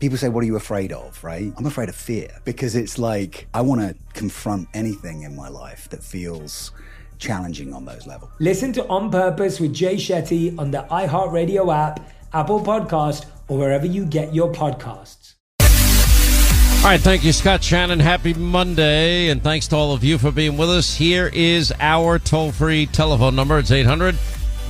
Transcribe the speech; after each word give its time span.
People 0.00 0.16
say, 0.16 0.30
What 0.30 0.42
are 0.42 0.46
you 0.46 0.56
afraid 0.56 0.92
of? 0.92 1.22
Right? 1.22 1.52
I'm 1.58 1.66
afraid 1.66 1.90
of 1.90 1.94
fear 1.94 2.30
because 2.46 2.74
it's 2.74 2.98
like 2.98 3.46
I 3.52 3.60
want 3.60 3.82
to 3.82 3.94
confront 4.14 4.66
anything 4.72 5.22
in 5.22 5.36
my 5.36 5.48
life 5.48 5.90
that 5.90 6.02
feels 6.02 6.72
challenging 7.18 7.74
on 7.74 7.84
those 7.84 8.06
levels. 8.06 8.30
Listen 8.40 8.72
to 8.72 8.86
On 8.88 9.10
Purpose 9.10 9.60
with 9.60 9.74
Jay 9.74 9.96
Shetty 9.96 10.58
on 10.58 10.70
the 10.70 10.86
iHeartRadio 10.90 11.72
app, 11.74 12.00
Apple 12.32 12.62
Podcast, 12.62 13.26
or 13.48 13.58
wherever 13.58 13.84
you 13.84 14.06
get 14.06 14.34
your 14.34 14.50
podcasts. 14.50 15.34
All 15.60 16.86
right, 16.86 17.00
thank 17.00 17.22
you, 17.22 17.32
Scott 17.34 17.62
Shannon. 17.62 18.00
Happy 18.00 18.32
Monday, 18.32 19.28
and 19.28 19.42
thanks 19.42 19.68
to 19.68 19.76
all 19.76 19.92
of 19.92 20.02
you 20.02 20.16
for 20.16 20.30
being 20.30 20.56
with 20.56 20.70
us. 20.70 20.96
Here 20.96 21.30
is 21.34 21.74
our 21.78 22.18
toll 22.18 22.52
free 22.52 22.86
telephone 22.86 23.36
number. 23.36 23.58
It's 23.58 23.70
800 23.70 24.14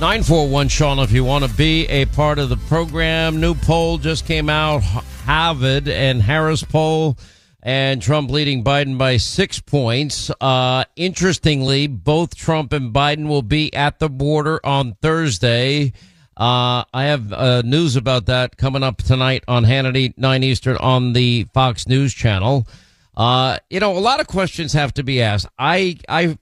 941 0.01 0.67
Sean 0.67 0.99
if 0.99 1.11
you 1.11 1.23
want 1.23 1.45
to 1.45 1.53
be 1.53 1.87
a 1.87 2.05
part 2.05 2.37
of 2.37 2.49
the 2.49 2.57
program. 2.57 3.39
New 3.39 3.53
poll 3.53 3.97
just 3.97 4.25
came 4.25 4.49
out 4.49 4.81
Harvard 5.25 5.87
and 5.87 6.21
Harris 6.21 6.63
poll, 6.63 7.17
and 7.63 8.01
Trump 8.01 8.31
leading 8.31 8.63
Biden 8.63 8.97
by 8.97 9.17
six 9.17 9.59
points. 9.59 10.31
Uh, 10.41 10.83
interestingly, 10.95 11.87
both 11.87 12.35
Trump 12.35 12.73
and 12.73 12.93
Biden 12.93 13.27
will 13.27 13.43
be 13.43 13.73
at 13.73 13.99
the 13.99 14.09
border 14.09 14.59
on 14.63 14.95
Thursday. 15.01 15.93
Uh, 16.35 16.83
I 16.93 17.03
have 17.05 17.31
uh, 17.31 17.61
news 17.63 17.95
about 17.95 18.25
that 18.25 18.57
coming 18.57 18.83
up 18.83 18.97
tonight 18.97 19.43
on 19.47 19.63
Hannity, 19.63 20.17
9 20.17 20.43
Eastern 20.43 20.77
on 20.77 21.13
the 21.13 21.47
Fox 21.53 21.87
News 21.87 22.13
channel. 22.13 22.67
Uh, 23.15 23.57
you 23.69 23.79
know, 23.79 23.97
a 23.97 23.99
lot 23.99 24.19
of 24.19 24.27
questions 24.27 24.73
have 24.73 24.93
to 24.95 25.03
be 25.03 25.21
asked. 25.21 25.47
I, 25.59 25.97
I, 26.09 26.37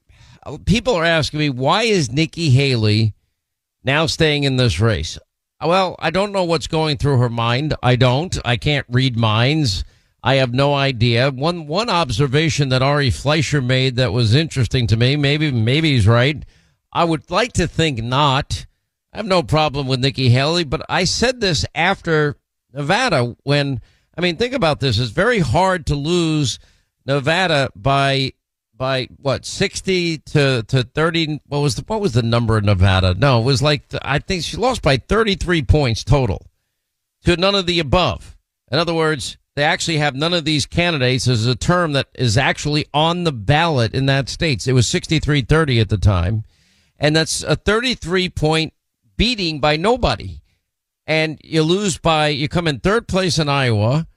people 0.66 0.96
are 0.96 1.04
asking 1.04 1.40
me, 1.40 1.50
why 1.50 1.84
is 1.84 2.12
Nikki 2.12 2.50
Haley 2.52 3.14
now 3.84 4.06
staying 4.06 4.46
in 4.46 4.56
this 4.56 4.80
race? 4.80 5.18
Well, 5.62 5.96
I 6.00 6.10
don't 6.10 6.32
know 6.32 6.46
what's 6.46 6.68
going 6.68 6.98
through 6.98 7.18
her 7.20 7.30
mind. 7.30 7.76
I 7.84 7.98
don't. 7.98 8.38
I 8.46 8.56
can't 8.56 8.86
read 8.90 9.18
minds. 9.18 9.84
I 10.24 10.36
have 10.36 10.54
no 10.54 10.74
idea. 10.74 11.32
One 11.32 11.68
one 11.68 11.90
observation 11.90 12.70
that 12.70 12.82
Ari 12.82 13.10
Fleischer 13.10 13.62
made 13.62 13.96
that 13.98 14.14
was 14.14 14.36
interesting 14.36 14.88
to 14.88 14.98
me. 14.98 15.16
Maybe 15.16 15.52
maybe 15.52 15.94
he's 15.94 16.08
right. 16.08 16.44
I 16.92 17.04
would 17.04 17.30
like 17.30 17.54
to 17.54 17.68
think 17.68 18.02
not. 18.02 18.66
I 19.14 19.18
have 19.18 19.26
no 19.26 19.44
problem 19.44 19.88
with 19.88 20.00
Nikki 20.00 20.30
Haley, 20.30 20.64
but 20.64 20.82
I 20.90 21.04
said 21.04 21.40
this 21.40 21.66
after 21.74 22.38
Nevada 22.74 23.36
when 23.44 23.82
I 24.18 24.22
mean 24.22 24.38
think 24.38 24.54
about 24.54 24.80
this. 24.80 25.00
It's 25.00 25.12
very 25.12 25.40
hard 25.40 25.86
to 25.88 25.96
lose 25.96 26.60
Nevada 27.06 27.70
by 27.76 28.34
by 28.80 29.10
what 29.18 29.46
60 29.46 30.20
to 30.20 30.64
to 30.64 30.84
30 30.84 31.42
what 31.46 31.60
was 31.60 31.76
the 31.76 31.84
what 31.86 32.02
was 32.02 32.14
the 32.14 32.24
number 32.24 32.58
in 32.58 32.66
Nevada? 32.66 33.14
No 33.14 33.42
it 33.42 33.44
was 33.44 33.62
like 33.62 33.84
I 34.02 34.18
think 34.18 34.44
she 34.44 34.58
lost 34.58 34.82
by 34.82 34.98
33 34.98 35.62
points 35.64 36.04
total 36.04 36.48
to 37.26 37.38
none 37.38 37.54
of 37.54 37.68
the 37.68 37.80
above. 37.80 38.38
In 38.72 38.80
other 38.80 38.94
words 38.96 39.38
they 39.56 39.64
actually 39.64 39.98
have 39.98 40.16
none 40.16 40.34
of 40.34 40.46
these 40.46 40.66
candidates 40.66 41.28
as 41.28 41.46
a 41.46 41.56
term 41.56 41.92
that 41.92 42.08
is 42.16 42.38
actually 42.38 42.86
on 42.94 43.26
the 43.26 43.34
ballot 43.34 43.94
in 43.94 44.06
that 44.06 44.30
state. 44.30 44.66
It 44.66 44.72
was 44.72 44.88
63-30 44.88 45.82
at 45.82 45.90
the 45.90 45.98
time. 45.98 46.46
And 46.98 47.14
that's 47.14 47.44
a 47.44 47.58
33 47.58 48.30
point 48.30 48.74
beating 49.18 49.60
by 49.60 49.76
nobody. 49.76 50.42
And 51.06 51.38
you 51.44 51.64
lose 51.64 51.98
by 51.98 52.30
you 52.30 52.48
come 52.48 52.68
in 52.68 52.80
third 52.80 53.10
place 53.10 53.38
in 53.38 53.50
Iowa. 53.50 54.08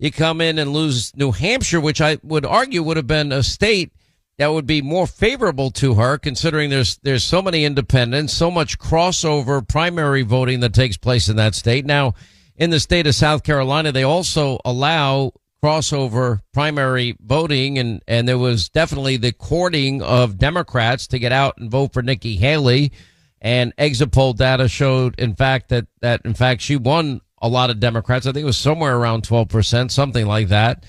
You 0.00 0.10
come 0.10 0.40
in 0.40 0.58
and 0.58 0.72
lose 0.72 1.16
New 1.16 1.30
Hampshire 1.30 1.80
which 1.80 2.00
I 2.00 2.18
would 2.24 2.44
argue 2.44 2.82
would 2.82 2.96
have 2.96 3.06
been 3.06 3.30
a 3.30 3.44
state 3.44 3.92
that 4.38 4.52
would 4.52 4.66
be 4.66 4.80
more 4.80 5.06
favorable 5.06 5.70
to 5.72 5.94
her 5.94 6.16
considering 6.16 6.70
there's 6.70 6.98
there's 6.98 7.24
so 7.24 7.42
many 7.42 7.64
independents, 7.64 8.32
so 8.32 8.50
much 8.50 8.78
crossover 8.78 9.66
primary 9.66 10.22
voting 10.22 10.60
that 10.60 10.72
takes 10.72 10.96
place 10.96 11.28
in 11.28 11.36
that 11.36 11.54
state. 11.54 11.84
Now, 11.84 12.14
in 12.56 12.70
the 12.70 12.80
state 12.80 13.06
of 13.06 13.14
South 13.14 13.42
Carolina, 13.42 13.92
they 13.92 14.04
also 14.04 14.58
allow 14.64 15.32
crossover 15.62 16.40
primary 16.52 17.16
voting 17.20 17.78
and 17.78 18.00
and 18.06 18.28
there 18.28 18.38
was 18.38 18.68
definitely 18.68 19.16
the 19.16 19.32
courting 19.32 20.00
of 20.02 20.38
Democrats 20.38 21.08
to 21.08 21.18
get 21.18 21.32
out 21.32 21.58
and 21.58 21.70
vote 21.70 21.92
for 21.92 22.00
Nikki 22.00 22.36
Haley 22.36 22.92
and 23.40 23.72
exit 23.76 24.12
poll 24.12 24.32
data 24.32 24.68
showed 24.68 25.18
in 25.18 25.34
fact 25.34 25.68
that 25.70 25.86
that 26.00 26.20
in 26.24 26.34
fact 26.34 26.62
she 26.62 26.76
won 26.76 27.20
a 27.40 27.48
lot 27.48 27.70
of 27.70 27.80
Democrats. 27.80 28.26
I 28.26 28.32
think 28.32 28.42
it 28.42 28.46
was 28.46 28.58
somewhere 28.58 28.96
around 28.96 29.22
12%, 29.22 29.90
something 29.90 30.26
like 30.26 30.48
that. 30.48 30.84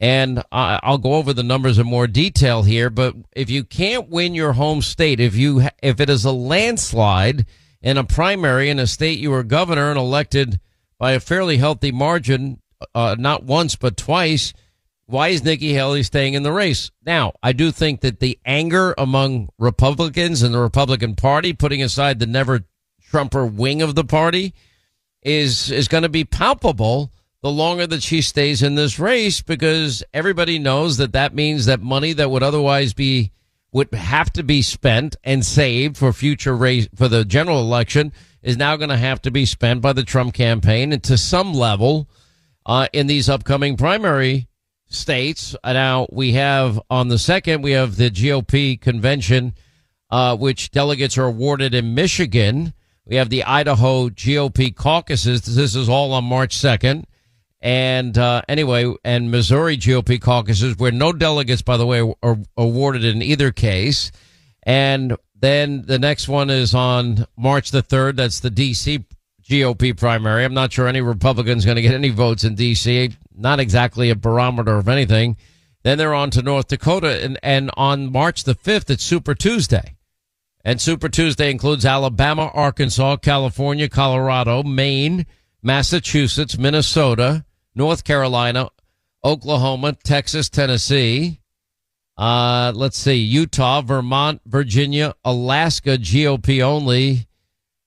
And 0.00 0.42
I'll 0.52 0.98
go 0.98 1.14
over 1.14 1.32
the 1.32 1.42
numbers 1.42 1.78
in 1.78 1.86
more 1.86 2.06
detail 2.06 2.62
here. 2.62 2.88
But 2.88 3.16
if 3.34 3.50
you 3.50 3.64
can't 3.64 4.08
win 4.08 4.34
your 4.34 4.52
home 4.52 4.80
state, 4.80 5.18
if 5.18 5.34
you 5.34 5.68
if 5.82 6.00
it 6.00 6.08
is 6.08 6.24
a 6.24 6.30
landslide 6.30 7.46
in 7.82 7.98
a 7.98 8.04
primary 8.04 8.70
in 8.70 8.78
a 8.78 8.86
state 8.86 9.18
you 9.18 9.30
were 9.30 9.42
governor 9.42 9.90
and 9.90 9.98
elected 9.98 10.60
by 10.98 11.12
a 11.12 11.20
fairly 11.20 11.56
healthy 11.56 11.90
margin, 11.90 12.60
uh, 12.94 13.16
not 13.18 13.42
once 13.42 13.74
but 13.74 13.96
twice, 13.96 14.52
why 15.06 15.28
is 15.28 15.42
Nikki 15.42 15.72
Haley 15.72 16.02
staying 16.02 16.34
in 16.34 16.42
the 16.42 16.52
race? 16.52 16.90
Now, 17.04 17.32
I 17.42 17.52
do 17.52 17.70
think 17.72 18.02
that 18.02 18.20
the 18.20 18.38
anger 18.44 18.94
among 18.98 19.48
Republicans 19.58 20.42
and 20.42 20.54
the 20.54 20.60
Republican 20.60 21.16
Party, 21.16 21.54
putting 21.54 21.82
aside 21.82 22.18
the 22.18 22.26
never 22.26 22.66
Trumper 23.10 23.46
wing 23.46 23.80
of 23.80 23.94
the 23.94 24.04
party, 24.04 24.54
is 25.22 25.70
is 25.70 25.88
going 25.88 26.02
to 26.02 26.08
be 26.08 26.24
palpable 26.24 27.10
the 27.42 27.50
longer 27.50 27.86
that 27.86 28.02
she 28.02 28.20
stays 28.20 28.62
in 28.62 28.74
this 28.74 28.98
race 28.98 29.42
because 29.42 30.02
everybody 30.12 30.58
knows 30.58 30.96
that 30.96 31.12
that 31.12 31.34
means 31.34 31.66
that 31.66 31.80
money 31.80 32.12
that 32.12 32.30
would 32.30 32.42
otherwise 32.42 32.92
be 32.94 33.30
would 33.70 33.92
have 33.92 34.32
to 34.32 34.42
be 34.42 34.62
spent 34.62 35.14
and 35.22 35.44
saved 35.44 35.96
for 35.96 36.12
future 36.12 36.56
race 36.56 36.88
for 36.94 37.06
the 37.06 37.24
general 37.24 37.60
election 37.60 38.12
is 38.42 38.56
now 38.56 38.76
going 38.76 38.88
to 38.88 38.96
have 38.96 39.20
to 39.20 39.30
be 39.30 39.44
spent 39.44 39.80
by 39.80 39.92
the 39.92 40.02
Trump 40.02 40.32
campaign 40.32 40.92
and 40.92 41.02
to 41.02 41.18
some 41.18 41.52
level 41.52 42.08
uh, 42.64 42.88
in 42.92 43.06
these 43.06 43.28
upcoming 43.28 43.76
primary 43.76 44.48
states. 44.88 45.54
Now 45.64 46.06
we 46.10 46.32
have 46.32 46.80
on 46.90 47.08
the 47.08 47.18
second 47.18 47.62
we 47.62 47.72
have 47.72 47.96
the 47.96 48.10
GOP 48.10 48.80
convention, 48.80 49.54
uh, 50.10 50.36
which 50.36 50.70
delegates 50.70 51.18
are 51.18 51.26
awarded 51.26 51.74
in 51.74 51.94
Michigan. 51.94 52.72
We 53.04 53.16
have 53.16 53.30
the 53.30 53.44
Idaho 53.44 54.08
GOP 54.08 54.74
caucuses. 54.74 55.42
This 55.42 55.74
is 55.74 55.88
all 55.88 56.12
on 56.12 56.24
March 56.24 56.56
second. 56.56 57.06
And 57.60 58.16
uh, 58.16 58.42
anyway, 58.48 58.94
and 59.04 59.30
Missouri 59.30 59.76
GOP 59.76 60.20
caucuses, 60.20 60.76
where 60.76 60.92
no 60.92 61.12
delegates, 61.12 61.62
by 61.62 61.76
the 61.76 61.86
way, 61.86 62.00
are 62.22 62.38
awarded 62.56 63.04
in 63.04 63.20
either 63.20 63.50
case. 63.50 64.12
And 64.62 65.16
then 65.34 65.82
the 65.82 65.98
next 65.98 66.28
one 66.28 66.50
is 66.50 66.74
on 66.74 67.26
March 67.36 67.70
the 67.70 67.82
3rd. 67.82 68.16
That's 68.16 68.40
the 68.40 68.50
D.C. 68.50 69.04
GOP 69.48 69.96
primary. 69.96 70.44
I'm 70.44 70.54
not 70.54 70.72
sure 70.72 70.86
any 70.86 71.00
Republican's 71.00 71.64
going 71.64 71.76
to 71.76 71.82
get 71.82 71.94
any 71.94 72.10
votes 72.10 72.44
in 72.44 72.54
D.C. 72.54 73.12
Not 73.34 73.60
exactly 73.60 74.10
a 74.10 74.16
barometer 74.16 74.76
of 74.76 74.88
anything. 74.88 75.36
Then 75.82 75.98
they're 75.98 76.14
on 76.14 76.30
to 76.30 76.42
North 76.42 76.68
Dakota. 76.68 77.24
And, 77.24 77.38
and 77.42 77.70
on 77.76 78.12
March 78.12 78.44
the 78.44 78.54
5th, 78.54 78.90
it's 78.90 79.04
Super 79.04 79.34
Tuesday. 79.34 79.96
And 80.64 80.80
Super 80.80 81.08
Tuesday 81.08 81.50
includes 81.50 81.86
Alabama, 81.86 82.50
Arkansas, 82.52 83.16
California, 83.16 83.88
Colorado, 83.88 84.62
Maine, 84.62 85.24
Massachusetts, 85.62 86.58
Minnesota, 86.58 87.44
North 87.78 88.02
Carolina, 88.02 88.68
Oklahoma, 89.24 89.96
Texas, 90.02 90.48
Tennessee. 90.48 91.40
Uh, 92.16 92.72
let's 92.74 92.98
see, 92.98 93.14
Utah, 93.14 93.82
Vermont, 93.82 94.40
Virginia, 94.44 95.14
Alaska, 95.24 95.96
GOP 95.96 96.60
only. 96.60 97.28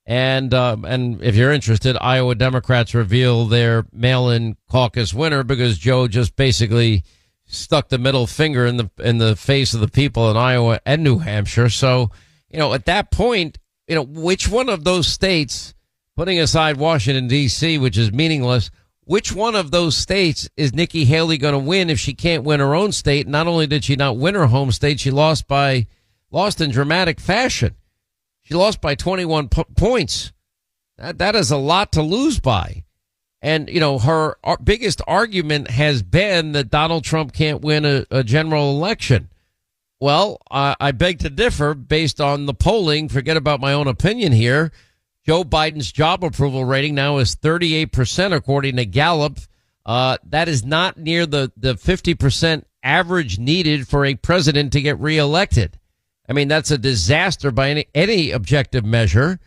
And 0.06 0.54
um, 0.54 0.86
and 0.86 1.22
if 1.22 1.36
you're 1.36 1.52
interested, 1.52 1.98
Iowa 2.00 2.36
Democrats 2.36 2.94
reveal 2.94 3.46
their 3.46 3.86
mail-in 3.92 4.56
caucus 4.70 5.14
winner 5.14 5.44
because 5.44 5.78
Joe 5.78 6.08
just 6.08 6.38
basically 6.38 7.04
stuck 7.46 7.90
the 7.90 7.98
middle 7.98 8.28
finger 8.28 8.66
in 8.66 8.78
the 8.78 8.90
in 8.98 9.18
the 9.18 9.36
face 9.36 9.74
of 9.74 9.82
the 9.82 9.90
people 9.90 10.32
in 10.32 10.38
Iowa 10.38 10.80
and 10.86 11.04
New 11.04 11.20
Hampshire. 11.20 11.70
So, 11.70 12.12
you 12.50 12.58
know, 12.58 12.74
at 12.74 12.86
that 12.86 13.12
point, 13.12 13.60
you 13.88 13.96
know, 13.96 14.04
which 14.04 14.48
one 14.48 14.70
of 14.70 14.86
those 14.86 15.08
states, 15.08 15.74
putting 16.16 16.40
aside 16.40 16.78
Washington 16.78 17.28
D.C., 17.28 17.78
which 17.78 17.98
is 17.98 18.14
meaningless, 18.14 18.72
which 19.06 19.34
one 19.34 19.56
of 19.56 19.72
those 19.72 19.98
states 19.98 20.50
is 20.56 20.74
Nikki 20.74 21.06
Haley 21.06 21.38
going 21.38 21.54
to 21.54 21.60
win 21.60 21.90
if 21.90 22.00
she 22.00 22.14
can't 22.14 22.44
win 22.44 22.60
her 22.60 22.76
own 22.76 22.92
state? 22.92 23.28
Not 23.28 23.48
only 23.48 23.68
did 23.68 23.84
she 23.84 23.96
not 23.96 24.18
win 24.18 24.36
her 24.36 24.48
home 24.48 24.72
state, 24.72 25.00
she 25.00 25.12
lost 25.12 25.48
by 25.48 25.88
lost 26.30 26.62
in 26.62 26.72
dramatic 26.72 27.20
fashion. 27.20 27.76
She 28.42 28.54
lost 28.54 28.82
by 28.82 28.96
21 28.96 29.50
p- 29.50 29.64
points. 29.76 30.32
That, 30.98 31.18
that 31.18 31.36
is 31.36 31.52
a 31.52 31.58
lot 31.58 31.92
to 31.94 32.02
lose 32.02 32.40
by. 32.40 32.84
And, 33.42 33.70
you 33.70 33.80
know, 33.80 33.98
her 33.98 34.38
uh, 34.44 34.58
biggest 34.64 35.02
argument 35.08 35.70
has 35.70 36.04
been 36.04 36.52
that 36.52 36.70
Donald 36.70 37.04
Trump 37.04 37.34
can't 37.34 37.62
win 37.62 37.86
a, 37.86 38.06
a 38.12 38.24
general 38.24 38.72
election. 38.72 39.30
Well, 40.00 40.42
I 40.50 40.92
beg 40.94 41.20
to 41.20 41.30
differ 41.30 41.76
based 41.76 42.20
on 42.20 42.48
the 42.48 42.56
polling. 42.56 43.08
Forget 43.08 43.38
about 43.38 43.60
my 43.60 43.74
own 43.74 43.88
opinion 43.88 44.32
here. 44.32 44.72
Joe 45.26 45.44
Biden's 45.44 45.92
job 45.92 46.24
approval 46.24 46.66
rating 46.66 46.96
now 46.96 47.18
is 47.18 47.36
38%, 47.36 48.34
according 48.34 48.78
to 48.78 48.86
Gallup. 48.86 49.40
Uh, 49.86 50.18
that 50.24 50.48
is 50.48 50.64
not 50.66 50.98
near 50.98 51.26
the, 51.26 51.52
the 51.56 51.76
50% 51.76 52.64
average 52.84 53.38
needed 53.38 53.88
for 53.88 54.06
a 54.06 54.16
president 54.16 54.74
to 54.74 54.82
get 54.82 55.00
reelected. 55.00 55.80
I 56.28 56.34
mean, 56.34 56.48
that's 56.48 56.72
a 56.72 56.78
disaster 56.78 57.52
by 57.52 57.70
any, 57.70 57.86
any 57.94 58.32
objective 58.32 58.86
measure. 58.86 59.40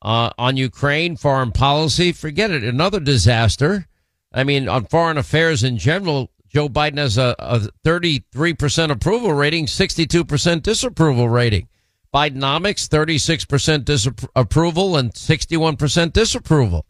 Uh, 0.00 0.30
on 0.38 0.56
Ukraine, 0.56 1.16
foreign 1.16 1.50
policy, 1.50 2.12
forget 2.12 2.50
it. 2.50 2.62
Another 2.62 3.00
disaster. 3.00 3.88
I 4.32 4.44
mean, 4.44 4.68
on 4.68 4.86
foreign 4.86 5.18
affairs 5.18 5.64
in 5.64 5.76
general, 5.76 6.30
Joe 6.48 6.68
Biden 6.68 6.98
has 6.98 7.18
a, 7.18 7.34
a 7.38 7.60
33% 7.84 8.90
approval 8.90 9.32
rating, 9.32 9.66
62% 9.66 10.62
disapproval 10.62 11.28
rating. 11.28 11.68
Bidenomics, 12.12 12.88
36% 12.88 13.84
disapproval 13.84 14.96
and 14.96 15.12
61% 15.12 16.12
disapproval. 16.12 16.86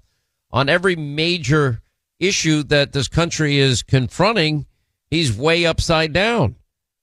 On 0.51 0.69
every 0.69 0.97
major 0.97 1.83
issue 2.19 2.63
that 2.65 2.93
this 2.93 3.09
country 3.09 3.59
is 3.59 3.83
confronting, 3.83 4.67
he's 5.11 5.37
way 5.37 5.67
upside 5.67 6.13
down. 6.13 6.57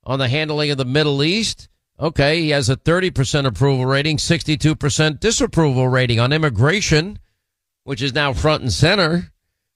On 0.04 0.20
the 0.20 0.30
handling 0.30 0.72
of 0.72 0.78
the 0.78 0.86
Middle 0.86 1.24
East, 1.24 1.68
Okay, 1.98 2.42
he 2.42 2.50
has 2.50 2.70
a 2.70 2.76
30% 2.76 3.46
approval 3.46 3.86
rating, 3.86 4.18
62% 4.18 5.20
disapproval 5.20 5.88
rating 5.88 6.20
on 6.20 6.34
immigration, 6.34 7.20
which 7.86 8.02
is 8.02 8.14
now 8.14 8.34
front 8.34 8.64
and 8.64 8.74
center. 8.74 9.32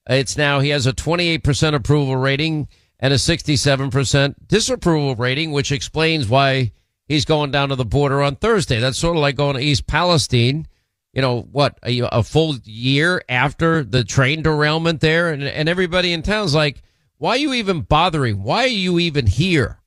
It's 0.06 0.36
now, 0.36 0.60
he 0.60 0.70
has 0.70 0.86
a 0.86 0.92
28% 0.92 1.74
approval 1.74 2.18
rating 2.18 2.68
and 3.00 3.14
a 3.14 3.18
67% 3.18 4.36
disapproval 4.48 5.16
rating, 5.16 5.52
which 5.52 5.72
explains 5.72 6.28
why 6.28 6.74
he's 7.10 7.26
going 7.26 7.52
down 7.52 7.70
to 7.70 7.76
the 7.76 7.84
border 7.84 8.22
on 8.22 8.38
Thursday. 8.38 8.80
That's 8.80 8.98
sort 8.98 9.18
of 9.18 9.22
like 9.22 9.36
going 9.36 9.58
to 9.58 9.62
East 9.62 9.88
Palestine, 9.88 10.66
you 11.12 11.22
know, 11.22 11.42
what, 11.42 11.78
a, 11.84 12.00
a 12.00 12.24
full 12.24 12.56
year 12.64 13.22
after 13.28 13.84
the 13.84 14.06
train 14.06 14.42
derailment 14.44 15.02
there. 15.02 15.32
And, 15.32 15.44
and 15.44 15.68
everybody 15.68 16.14
in 16.14 16.22
town's 16.22 16.56
like, 16.56 16.82
why 17.18 17.32
are 17.32 17.38
you 17.38 17.54
even 17.56 17.82
bothering? 17.82 18.44
Why 18.44 18.64
are 18.64 18.68
you 18.68 19.00
even 19.00 19.28
here? 19.28 19.82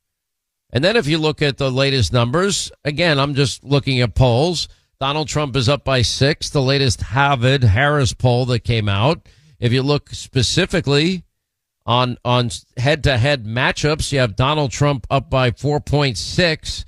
And 0.71 0.85
then 0.85 0.97
if 0.97 1.07
you 1.07 1.17
look 1.17 1.41
at 1.41 1.57
the 1.57 1.71
latest 1.71 2.13
numbers, 2.13 2.71
again, 2.85 3.19
I'm 3.19 3.35
just 3.35 3.65
looking 3.65 4.01
at 4.01 4.15
polls. 4.15 4.69
Donald 5.01 5.29
Trump 5.29 5.57
is 5.57 5.69
up 5.69 5.85
by 5.85 6.03
six, 6.03 6.51
the 6.51 6.63
latest 6.63 7.01
Harvard 7.01 7.65
Harris 7.65 8.13
poll 8.13 8.47
that 8.47 8.61
came 8.61 8.89
out. 8.89 9.29
If 9.59 9.73
you 9.73 9.83
look 9.83 10.11
specifically 10.11 11.25
on 11.85 12.17
on 12.25 12.51
head 12.77 13.05
to 13.05 13.19
head 13.19 13.45
matchups, 13.45 14.13
you 14.13 14.21
have 14.21 14.37
Donald 14.37 14.71
Trump 14.71 15.07
up 15.11 15.29
by 15.29 15.51
4.6 15.51 16.85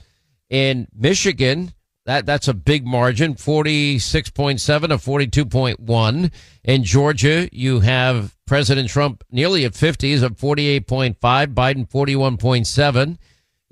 in 0.51 0.89
Michigan. 0.95 1.73
That 2.07 2.27
that's 2.27 2.49
a 2.49 2.55
big 2.55 2.87
margin, 2.87 3.35
46.7 3.35 4.59
to 4.61 5.47
42.1. 5.47 6.33
In 6.63 6.85
Georgia, 6.85 7.49
you 7.51 7.81
have 7.81 8.37
President 8.47 8.91
Trump 8.91 9.25
nearly 9.31 9.65
at 9.65 9.75
50, 9.75 10.13
is 10.13 10.23
at 10.23 10.33
48.5, 10.33 11.17
Biden 11.19 11.89
41.7 11.89 13.19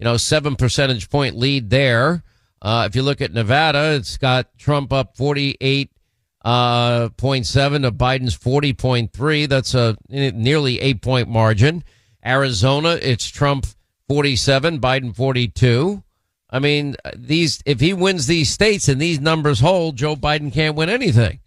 you 0.02 0.04
know, 0.04 0.16
seven 0.16 0.56
percentage 0.56 1.08
point 1.08 1.36
lead 1.36 1.70
there. 1.70 2.24
Uh, 2.60 2.88
if 2.88 2.96
you 2.96 3.02
look 3.04 3.20
at 3.20 3.32
Nevada, 3.32 3.94
it's 3.94 4.16
got 4.16 4.58
Trump 4.58 4.92
up 4.92 5.16
48.7 5.16 5.88
uh, 6.44 7.08
to 7.08 7.92
Biden's 7.92 8.36
40.3. 8.36 9.48
That's 9.48 9.74
a 9.74 9.96
nearly 10.08 10.80
eight 10.80 11.02
point 11.02 11.28
margin. 11.28 11.84
Arizona, 12.26 12.98
it's 13.00 13.28
Trump 13.28 13.64
47, 14.08 14.80
Biden 14.80 15.14
42. 15.14 16.02
I 16.52 16.58
mean, 16.58 16.96
these, 17.16 17.62
if 17.64 17.80
he 17.80 17.94
wins 17.94 18.26
these 18.26 18.50
states 18.50 18.88
and 18.88 19.00
these 19.00 19.18
numbers 19.18 19.58
hold, 19.58 19.96
Joe 19.96 20.14
Biden 20.14 20.52
can't 20.52 20.76
win 20.76 20.90
anything. 20.90 21.40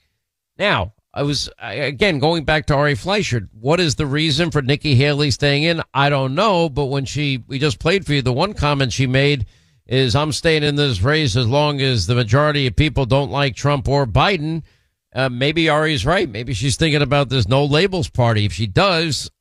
Now, 0.57 0.93
I 1.13 1.23
was 1.23 1.49
again 1.59 2.19
going 2.19 2.43
back 2.43 2.65
to 2.65 2.75
Ari 2.75 2.95
Fleischer. 2.95 3.47
What 3.53 3.79
is 3.79 3.95
the 3.95 4.05
reason 4.05 4.51
for 4.51 4.61
Nikki 4.61 4.95
Haley 4.95 5.31
staying 5.31 5.63
in? 5.63 5.81
I 5.93 6.09
don't 6.09 6.35
know, 6.35 6.67
but 6.67 6.87
when 6.87 7.05
she 7.05 7.41
we 7.47 7.57
just 7.57 7.79
played 7.79 8.05
for 8.05 8.13
you, 8.13 8.21
the 8.21 8.33
one 8.33 8.53
comment 8.53 8.91
she 8.91 9.07
made 9.07 9.45
is 9.87 10.13
I'm 10.13 10.33
staying 10.33 10.63
in 10.63 10.75
this 10.75 11.01
race 11.01 11.37
as 11.37 11.47
long 11.47 11.79
as 11.79 12.07
the 12.07 12.15
majority 12.15 12.67
of 12.67 12.75
people 12.75 13.05
don't 13.05 13.31
like 13.31 13.55
Trump 13.55 13.87
or 13.87 14.05
Biden. 14.05 14.63
Uh, 15.13 15.29
maybe 15.29 15.69
Ari's 15.69 16.05
right. 16.05 16.27
Maybe 16.27 16.53
she's 16.53 16.75
thinking 16.75 17.01
about 17.01 17.29
this 17.29 17.47
no 17.47 17.63
labels 17.63 18.09
party. 18.09 18.43
If 18.43 18.51
she 18.51 18.67
does, 18.67 19.31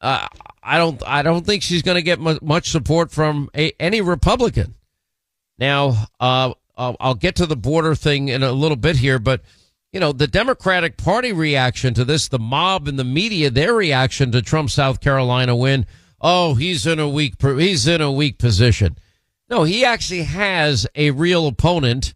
uh, 0.00 0.28
I 0.62 0.78
don't 0.78 1.02
I 1.04 1.22
don't 1.22 1.44
think 1.44 1.64
she's 1.64 1.82
going 1.82 1.96
to 1.96 2.02
get 2.02 2.20
much 2.20 2.70
support 2.70 3.10
from 3.10 3.50
a, 3.56 3.72
any 3.80 4.00
Republican. 4.00 4.76
Now, 5.60 6.06
uh, 6.18 6.54
I'll, 6.76 7.14
get 7.14 7.36
to 7.36 7.46
the 7.46 7.56
border 7.56 7.94
thing 7.94 8.28
in 8.28 8.42
a 8.42 8.50
little 8.50 8.78
bit 8.78 8.96
here, 8.96 9.18
but 9.18 9.42
you 9.92 10.00
know, 10.00 10.12
the 10.12 10.26
Democratic 10.26 10.96
Party 10.96 11.32
reaction 11.32 11.92
to 11.94 12.04
this, 12.04 12.28
the 12.28 12.38
mob 12.38 12.88
and 12.88 12.98
the 12.98 13.04
media, 13.04 13.50
their 13.50 13.74
reaction 13.74 14.32
to 14.32 14.40
Trump's 14.40 14.72
South 14.72 15.00
Carolina 15.00 15.54
win. 15.54 15.84
Oh, 16.20 16.54
he's 16.54 16.86
in 16.86 16.98
a 16.98 17.08
weak, 17.08 17.34
he's 17.42 17.86
in 17.86 18.00
a 18.00 18.10
weak 18.10 18.38
position. 18.38 18.96
No, 19.50 19.64
he 19.64 19.84
actually 19.84 20.22
has 20.22 20.86
a 20.94 21.10
real 21.10 21.46
opponent, 21.46 22.14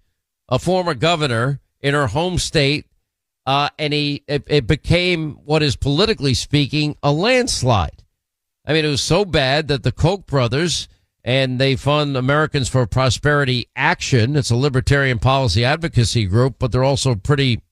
a 0.48 0.58
former 0.58 0.94
governor 0.94 1.60
in 1.80 1.92
her 1.92 2.06
home 2.06 2.38
state. 2.38 2.86
Uh, 3.46 3.68
and 3.78 3.92
he, 3.92 4.24
it, 4.26 4.44
it 4.46 4.66
became 4.66 5.32
what 5.44 5.62
is 5.62 5.76
politically 5.76 6.32
speaking 6.32 6.96
a 7.02 7.12
landslide. 7.12 8.02
I 8.64 8.72
mean, 8.72 8.86
it 8.86 8.88
was 8.88 9.02
so 9.02 9.26
bad 9.26 9.68
that 9.68 9.82
the 9.82 9.92
Koch 9.92 10.24
brothers 10.24 10.88
and 11.24 11.58
they 11.58 11.74
fund 11.74 12.16
Americans 12.16 12.68
for 12.68 12.86
Prosperity 12.86 13.68
Action. 13.74 14.36
It's 14.36 14.50
a 14.50 14.56
libertarian 14.56 15.18
policy 15.18 15.64
advocacy 15.64 16.26
group, 16.26 16.56
but 16.58 16.70
they're 16.70 16.84
also 16.84 17.14
pretty 17.14 17.62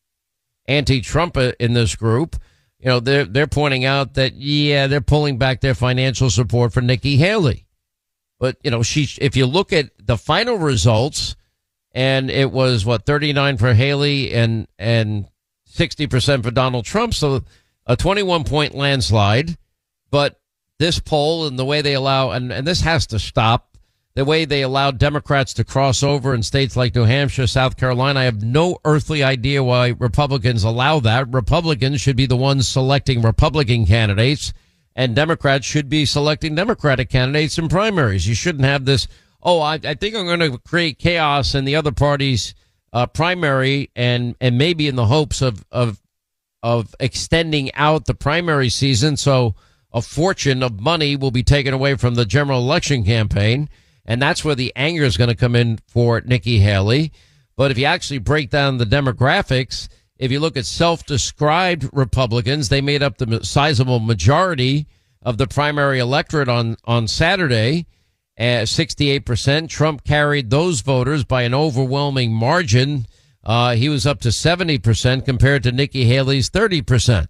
anti-Trump 0.66 1.36
uh, 1.36 1.52
in 1.60 1.74
this 1.74 1.94
group. 1.94 2.36
You 2.78 2.86
know, 2.88 3.00
they're 3.00 3.26
they're 3.26 3.46
pointing 3.46 3.84
out 3.84 4.14
that 4.14 4.34
yeah, 4.34 4.88
they're 4.88 5.00
pulling 5.00 5.38
back 5.38 5.60
their 5.60 5.74
financial 5.74 6.30
support 6.30 6.72
for 6.72 6.80
Nikki 6.80 7.16
Haley. 7.16 7.66
But 8.40 8.56
you 8.64 8.72
know, 8.72 8.82
she 8.82 9.08
if 9.20 9.36
you 9.36 9.46
look 9.46 9.72
at 9.72 9.90
the 10.04 10.16
final 10.16 10.56
results, 10.56 11.36
and 11.92 12.28
it 12.28 12.50
was 12.50 12.84
what 12.84 13.06
39 13.06 13.58
for 13.58 13.74
Haley 13.74 14.34
and 14.34 14.66
and 14.80 15.28
60 15.66 16.08
percent 16.08 16.42
for 16.42 16.50
Donald 16.50 16.84
Trump, 16.84 17.14
so 17.14 17.44
a 17.86 17.96
21 17.96 18.42
point 18.42 18.74
landslide. 18.74 19.56
But 20.10 20.40
this 20.82 20.98
poll 20.98 21.46
and 21.46 21.56
the 21.56 21.64
way 21.64 21.80
they 21.80 21.94
allow, 21.94 22.32
and, 22.32 22.52
and 22.52 22.66
this 22.66 22.80
has 22.80 23.06
to 23.06 23.20
stop, 23.20 23.76
the 24.16 24.24
way 24.24 24.44
they 24.44 24.62
allow 24.62 24.90
Democrats 24.90 25.54
to 25.54 25.62
cross 25.62 26.02
over 26.02 26.34
in 26.34 26.42
states 26.42 26.76
like 26.76 26.92
New 26.96 27.04
Hampshire, 27.04 27.46
South 27.46 27.76
Carolina. 27.76 28.18
I 28.18 28.24
have 28.24 28.42
no 28.42 28.78
earthly 28.84 29.22
idea 29.22 29.62
why 29.62 29.94
Republicans 29.96 30.64
allow 30.64 30.98
that. 30.98 31.32
Republicans 31.32 32.00
should 32.00 32.16
be 32.16 32.26
the 32.26 32.36
ones 32.36 32.66
selecting 32.66 33.22
Republican 33.22 33.86
candidates, 33.86 34.52
and 34.96 35.14
Democrats 35.14 35.64
should 35.64 35.88
be 35.88 36.04
selecting 36.04 36.56
Democratic 36.56 37.08
candidates 37.08 37.58
in 37.58 37.68
primaries. 37.68 38.26
You 38.26 38.34
shouldn't 38.34 38.64
have 38.64 38.84
this, 38.84 39.06
oh, 39.40 39.60
I, 39.60 39.74
I 39.74 39.94
think 39.94 40.16
I'm 40.16 40.26
going 40.26 40.40
to 40.40 40.58
create 40.58 40.98
chaos 40.98 41.54
in 41.54 41.64
the 41.64 41.76
other 41.76 41.92
party's 41.92 42.56
uh, 42.92 43.06
primary 43.06 43.88
and, 43.94 44.34
and 44.40 44.58
maybe 44.58 44.88
in 44.88 44.96
the 44.96 45.06
hopes 45.06 45.42
of, 45.42 45.64
of, 45.70 46.02
of 46.60 46.92
extending 46.98 47.72
out 47.74 48.06
the 48.06 48.14
primary 48.14 48.68
season 48.68 49.16
so 49.16 49.54
a 49.92 50.02
fortune 50.02 50.62
of 50.62 50.80
money 50.80 51.16
will 51.16 51.30
be 51.30 51.42
taken 51.42 51.74
away 51.74 51.96
from 51.96 52.14
the 52.14 52.24
general 52.24 52.60
election 52.60 53.04
campaign. 53.04 53.68
And 54.04 54.20
that's 54.20 54.44
where 54.44 54.54
the 54.54 54.72
anger 54.74 55.04
is 55.04 55.16
going 55.16 55.30
to 55.30 55.36
come 55.36 55.54
in 55.54 55.78
for 55.86 56.20
Nikki 56.22 56.58
Haley. 56.58 57.12
But 57.56 57.70
if 57.70 57.78
you 57.78 57.84
actually 57.84 58.18
break 58.18 58.50
down 58.50 58.78
the 58.78 58.84
demographics, 58.84 59.88
if 60.18 60.30
you 60.30 60.40
look 60.40 60.56
at 60.56 60.66
self-described 60.66 61.90
Republicans, 61.92 62.68
they 62.68 62.80
made 62.80 63.02
up 63.02 63.18
the 63.18 63.44
sizable 63.44 64.00
majority 64.00 64.86
of 65.20 65.38
the 65.38 65.46
primary 65.46 65.98
electorate 65.98 66.48
on 66.48 66.76
on 66.84 67.06
Saturday, 67.06 67.86
uh, 68.38 68.64
68%. 68.64 69.68
Trump 69.68 70.04
carried 70.04 70.50
those 70.50 70.80
voters 70.80 71.24
by 71.24 71.42
an 71.42 71.54
overwhelming 71.54 72.32
margin. 72.32 73.06
Uh, 73.44 73.74
he 73.74 73.88
was 73.88 74.06
up 74.06 74.20
to 74.20 74.28
70% 74.28 75.24
compared 75.24 75.62
to 75.62 75.72
Nikki 75.72 76.04
Haley's 76.04 76.50
30%. 76.50 77.26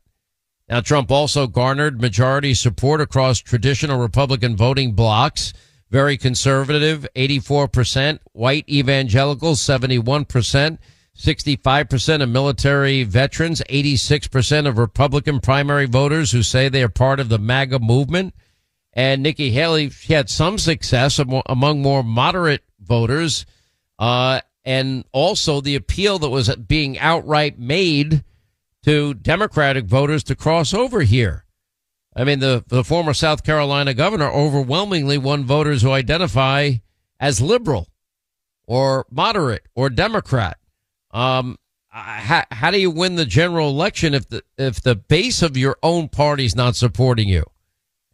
Now, 0.72 0.80
Trump 0.80 1.10
also 1.10 1.46
garnered 1.46 2.00
majority 2.00 2.54
support 2.54 3.02
across 3.02 3.40
traditional 3.40 4.00
Republican 4.00 4.56
voting 4.56 4.94
blocs. 4.94 5.52
Very 5.90 6.16
conservative, 6.16 7.06
84%, 7.14 8.20
white 8.32 8.66
evangelicals, 8.70 9.60
71%, 9.60 10.78
65% 11.14 12.22
of 12.22 12.28
military 12.30 13.04
veterans, 13.04 13.60
86% 13.68 14.66
of 14.66 14.78
Republican 14.78 15.40
primary 15.40 15.84
voters 15.84 16.32
who 16.32 16.42
say 16.42 16.70
they 16.70 16.82
are 16.82 16.88
part 16.88 17.20
of 17.20 17.28
the 17.28 17.38
MAGA 17.38 17.78
movement. 17.78 18.34
And 18.94 19.22
Nikki 19.22 19.50
Haley, 19.50 19.90
she 19.90 20.14
had 20.14 20.30
some 20.30 20.56
success 20.56 21.18
among 21.18 21.82
more 21.82 22.02
moderate 22.02 22.64
voters. 22.80 23.44
Uh, 23.98 24.40
and 24.64 25.04
also 25.12 25.60
the 25.60 25.74
appeal 25.74 26.18
that 26.20 26.30
was 26.30 26.56
being 26.56 26.98
outright 26.98 27.58
made 27.58 28.24
to 28.84 29.14
Democratic 29.14 29.84
voters 29.84 30.24
to 30.24 30.34
cross 30.34 30.74
over 30.74 31.02
here. 31.02 31.44
I 32.14 32.24
mean, 32.24 32.40
the, 32.40 32.64
the 32.66 32.84
former 32.84 33.14
South 33.14 33.42
Carolina 33.44 33.94
governor 33.94 34.30
overwhelmingly 34.30 35.18
won 35.18 35.44
voters 35.44 35.82
who 35.82 35.92
identify 35.92 36.72
as 37.18 37.40
liberal 37.40 37.88
or 38.66 39.06
moderate 39.10 39.66
or 39.74 39.88
Democrat. 39.88 40.58
Um, 41.10 41.56
how, 41.88 42.44
how 42.50 42.70
do 42.70 42.78
you 42.78 42.90
win 42.90 43.16
the 43.16 43.26
general 43.26 43.68
election 43.68 44.14
if 44.14 44.28
the 44.28 44.42
if 44.56 44.80
the 44.80 44.94
base 44.94 45.42
of 45.42 45.58
your 45.58 45.76
own 45.82 46.08
party's 46.08 46.56
not 46.56 46.74
supporting 46.74 47.28
you? 47.28 47.44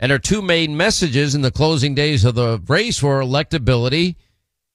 And 0.01 0.13
her 0.13 0.19
two 0.19 0.43
main 0.43 0.77
messages 0.77 1.35
in 1.35 1.43
the 1.43 1.51
closing 1.51 1.95
days 1.95 2.25
of 2.25 2.35
the 2.35 2.63
race 2.69 3.03
were 3.03 3.21
electability 3.21 4.17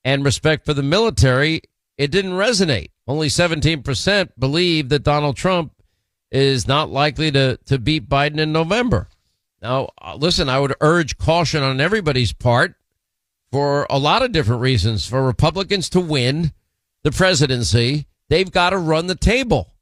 and 0.03 0.25
respect 0.25 0.65
for 0.65 0.73
the 0.73 0.83
military. 0.83 1.62
It 1.97 2.12
didn't 2.12 2.33
resonate. 2.33 2.89
Only 3.07 3.27
17% 3.27 4.29
believe 4.39 4.89
that 4.89 5.03
Donald 5.03 5.35
Trump 5.35 5.73
is 6.33 6.67
not 6.67 6.89
likely 6.89 7.31
to, 7.31 7.57
to 7.65 7.77
beat 7.77 8.09
Biden 8.09 8.39
in 8.39 8.51
November. 8.51 9.07
Now, 9.61 9.89
uh, 10.01 10.15
listen, 10.15 10.49
I 10.49 10.59
would 10.59 10.73
urge 10.81 11.17
caution 11.17 11.61
on 11.61 11.79
everybody's 11.79 12.33
part 12.33 12.75
for 13.51 13.85
a 13.89 13.99
lot 13.99 14.23
of 14.23 14.31
different 14.31 14.61
reasons. 14.61 15.05
For 15.05 15.23
Republicans 15.23 15.89
to 15.91 15.99
win 16.01 16.51
the 17.03 17.11
presidency, 17.11 18.07
they've 18.29 18.51
got 18.51 18.71
to 18.71 18.77
run 18.79 19.05
the 19.05 19.15
table. 19.15 19.75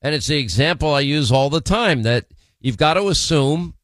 And 0.00 0.14
it's 0.14 0.26
the 0.26 0.38
example 0.38 0.92
I 0.92 1.00
use 1.00 1.30
all 1.30 1.50
the 1.50 1.60
time 1.60 2.02
that 2.02 2.24
you've 2.58 2.78
got 2.78 2.94
to 2.94 3.08
assume 3.08 3.74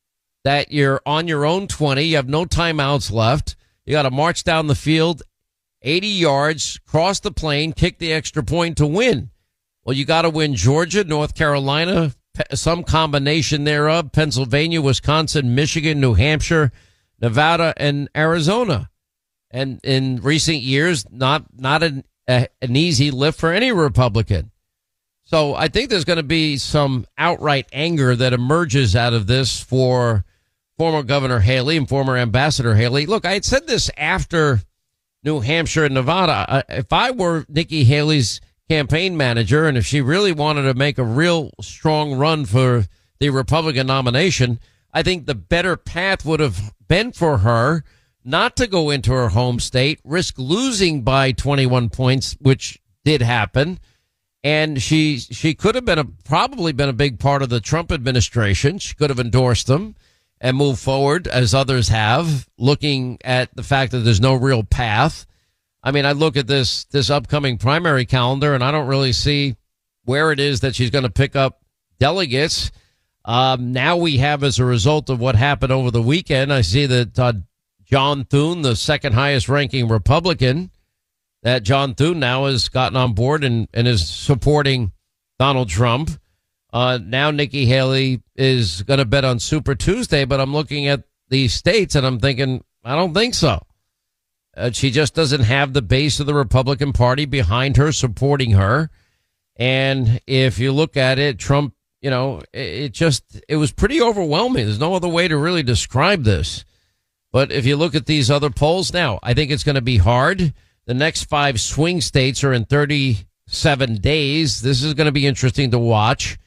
that 0.45 0.73
you're 0.73 1.03
on 1.05 1.29
your 1.29 1.45
own 1.45 1.69
20, 1.69 2.03
you 2.03 2.17
have 2.17 2.29
no 2.29 2.47
timeouts 2.47 3.13
left. 3.13 3.55
You 3.85 3.93
got 3.93 4.03
to 4.03 4.11
march 4.11 4.45
down 4.45 4.67
the 4.67 4.75
field 4.75 5.23
80 5.83 6.09
yards, 6.09 6.81
cross 6.87 7.21
the 7.21 7.31
plane, 7.31 7.73
kick 7.73 7.99
the 7.99 8.13
extra 8.13 8.43
point 8.43 8.79
to 8.79 8.87
win. 8.87 9.31
Well, 9.89 9.97
you 9.97 10.05
got 10.05 10.23
to 10.23 10.31
win 10.31 10.55
Georgia, 10.55 11.03
North 11.03 11.35
Carolina, 11.35 12.13
some 12.53 12.85
combination 12.85 13.65
thereof, 13.65 14.13
Pennsylvania, 14.13 14.83
Wisconsin, 14.83 15.55
Michigan, 15.55 15.99
New 15.99 16.13
Hampshire, 16.13 16.73
Nevada, 17.23 17.73
and 17.75 18.11
Arizona. 18.15 18.91
And 19.51 19.81
in 19.83 20.17
recent 20.17 20.59
years, 20.59 21.07
not 21.11 21.47
not 21.59 21.83
an 21.83 22.05
a, 22.29 22.49
an 22.61 22.77
easy 22.77 23.11
lift 23.11 23.41
for 23.41 23.51
any 23.51 23.73
Republican. 23.73 24.51
So 25.25 25.55
I 25.55 25.69
think 25.69 25.89
there's 25.89 26.05
going 26.05 26.19
to 26.19 26.23
be 26.23 26.59
some 26.59 27.07
outright 27.17 27.67
anger 27.73 28.15
that 28.15 28.35
emerges 28.35 28.95
out 28.95 29.15
of 29.15 29.27
this 29.27 29.59
for 29.59 30.23
former 30.77 31.03
Governor 31.03 31.39
Haley 31.39 31.79
and 31.79 31.89
former 31.89 32.15
Ambassador 32.15 32.75
Haley. 32.75 33.07
Look, 33.07 33.25
I 33.25 33.33
had 33.33 33.45
said 33.47 33.67
this 33.67 33.91
after 33.97 34.61
New 35.25 35.41
Hampshire 35.41 35.87
and 35.87 35.95
Nevada. 35.95 36.63
If 36.69 36.93
I 36.93 37.11
were 37.13 37.47
Nikki 37.49 37.85
Haley's 37.85 38.43
campaign 38.69 39.17
manager, 39.17 39.67
and 39.67 39.79
if 39.79 39.87
she 39.87 40.01
really 40.01 40.33
wanted 40.33 40.63
to 40.63 40.75
make 40.75 40.99
a 40.99 41.05
real 41.05 41.51
strong 41.61 42.15
run 42.15 42.45
for 42.45 42.87
the 43.19 43.31
Republican 43.31 43.87
nomination, 43.87 44.61
I 44.93 45.03
think 45.03 45.27
the 45.27 45.35
better 45.35 45.77
path 45.77 46.25
would 46.25 46.41
have 46.41 46.73
been 46.87 47.13
for 47.13 47.39
her 47.39 47.85
not 48.25 48.57
to 48.57 48.67
go 48.67 48.91
into 48.91 49.13
her 49.13 49.31
home 49.31 49.59
state, 49.59 50.01
risk 50.05 50.39
losing 50.39 51.03
by 51.03 51.33
21 51.33 51.89
points, 51.89 52.37
which 52.41 52.79
did 53.05 53.23
happen. 53.23 53.79
And 54.45 54.81
she 54.81 55.19
she 55.19 55.55
could 55.55 55.75
have 55.75 55.85
been 55.85 55.99
a 55.99 56.05
probably 56.05 56.73
been 56.73 56.89
a 56.89 56.95
big 56.95 57.19
part 57.19 57.43
of 57.43 57.49
the 57.49 57.61
Trump 57.61 57.91
administration. 57.91 58.79
She 58.79 58.95
could 58.95 59.11
have 59.11 59.19
endorsed 59.19 59.67
them 59.67 59.97
and 60.41 60.57
moved 60.57 60.79
forward 60.79 61.27
as 61.27 61.55
others 61.55 61.89
have, 61.89 62.49
looking 62.57 63.19
at 63.25 63.55
the 63.57 63.65
fact 63.65 63.93
that 63.93 63.99
there's 64.01 64.21
no 64.21 64.35
real 64.35 64.63
path. 64.63 65.27
I 65.89 65.91
mean, 65.91 66.05
I 66.05 66.13
look 66.13 66.37
at 66.37 66.47
this 66.47 66.85
this 66.85 67.09
upcoming 67.09 67.57
primary 67.57 68.05
calendar, 68.05 68.55
and 68.55 68.63
I 68.63 68.71
don't 68.71 68.89
really 68.89 69.15
see 69.15 69.57
where 70.05 70.33
it 70.33 70.39
is 70.39 70.61
that 70.61 70.75
she's 70.75 70.91
going 70.91 71.05
to 71.05 71.11
pick 71.11 71.35
up 71.35 71.63
delegates. 71.99 72.71
Um, 73.25 73.73
now 73.73 73.97
we 73.97 74.19
have, 74.19 74.45
as 74.45 74.59
a 74.59 74.67
result 74.67 75.09
of 75.09 75.19
what 75.19 75.35
happened 75.35 75.73
over 75.73 75.91
the 75.91 76.03
weekend, 76.03 76.53
I 76.53 76.61
see 76.61 76.85
that 76.85 77.19
uh, 77.19 77.33
John 77.87 78.27
Thune, 78.27 78.61
the 78.61 78.77
second 78.77 79.15
highest 79.15 79.49
ranking 79.49 79.89
Republican, 79.89 80.73
that 81.43 81.63
John 81.63 81.95
Thune 81.95 82.19
now 82.19 82.45
has 82.45 82.69
gotten 82.69 82.99
on 82.99 83.15
board 83.15 83.43
and, 83.43 83.67
and 83.73 83.89
is 83.89 84.07
supporting 84.07 84.93
Donald 85.39 85.71
Trump. 85.71 86.11
Uh, 86.71 86.99
now 87.03 87.31
Nikki 87.31 87.65
Haley 87.65 88.21
is 88.37 88.83
going 88.83 88.99
to 88.99 89.07
bet 89.07 89.25
on 89.25 89.39
Super 89.39 89.75
Tuesday, 89.75 90.27
but 90.27 90.39
I'm 90.39 90.53
looking 90.53 90.87
at 90.87 91.05
these 91.31 91.55
states 91.55 91.95
and 91.95 92.07
I'm 92.07 92.19
thinking, 92.19 92.63
I 92.85 92.95
don't 92.95 93.15
think 93.15 93.33
so. 93.33 93.63
Uh, 94.59 94.73
she 94.73 94.91
just 94.91 95.15
doesn't 95.15 95.43
have 95.43 95.73
the 95.73 95.83
base 95.83 96.19
of 96.19 96.27
the 96.27 96.35
Republican 96.35 96.93
Party 96.93 97.25
behind 97.25 97.77
her, 97.77 97.93
supporting 97.93 98.51
her. 98.53 98.91
And 99.57 100.21
if 100.27 100.59
you 100.59 100.73
look 100.73 100.97
at 100.97 101.19
it, 101.19 101.39
Trump, 101.39 101.75
you 102.01 102.11
know, 102.11 102.43
it, 102.53 102.59
it 102.61 102.93
just, 102.93 103.41
it 103.49 103.57
was 103.57 103.73
pretty 103.73 104.03
overwhelming. 104.03 104.67
There's 104.67 104.81
no 104.81 104.95
other 104.95 105.09
way 105.09 105.29
to 105.29 105.37
really 105.37 105.63
describe 105.63 106.25
this. 106.25 106.65
But 107.31 107.53
if 107.53 107.67
you 107.67 107.77
look 107.77 107.95
at 107.95 108.07
these 108.07 108.31
other 108.31 108.51
polls 108.51 108.93
now, 108.93 109.21
I 109.23 109.35
think 109.35 109.51
it's 109.51 109.65
going 109.65 109.77
to 109.77 109.81
be 109.81 109.99
hard. 109.99 110.53
The 110.87 110.95
next 110.95 111.25
five 111.25 111.61
swing 111.61 112.01
states 112.01 112.43
are 112.43 112.53
in 112.53 112.65
37 112.65 113.97
days. 113.97 114.63
This 114.63 114.83
is 114.83 114.95
going 114.95 115.07
to 115.07 115.13
be 115.13 115.27
interesting 115.27 115.71
to 115.71 115.79
watch. 115.79 116.39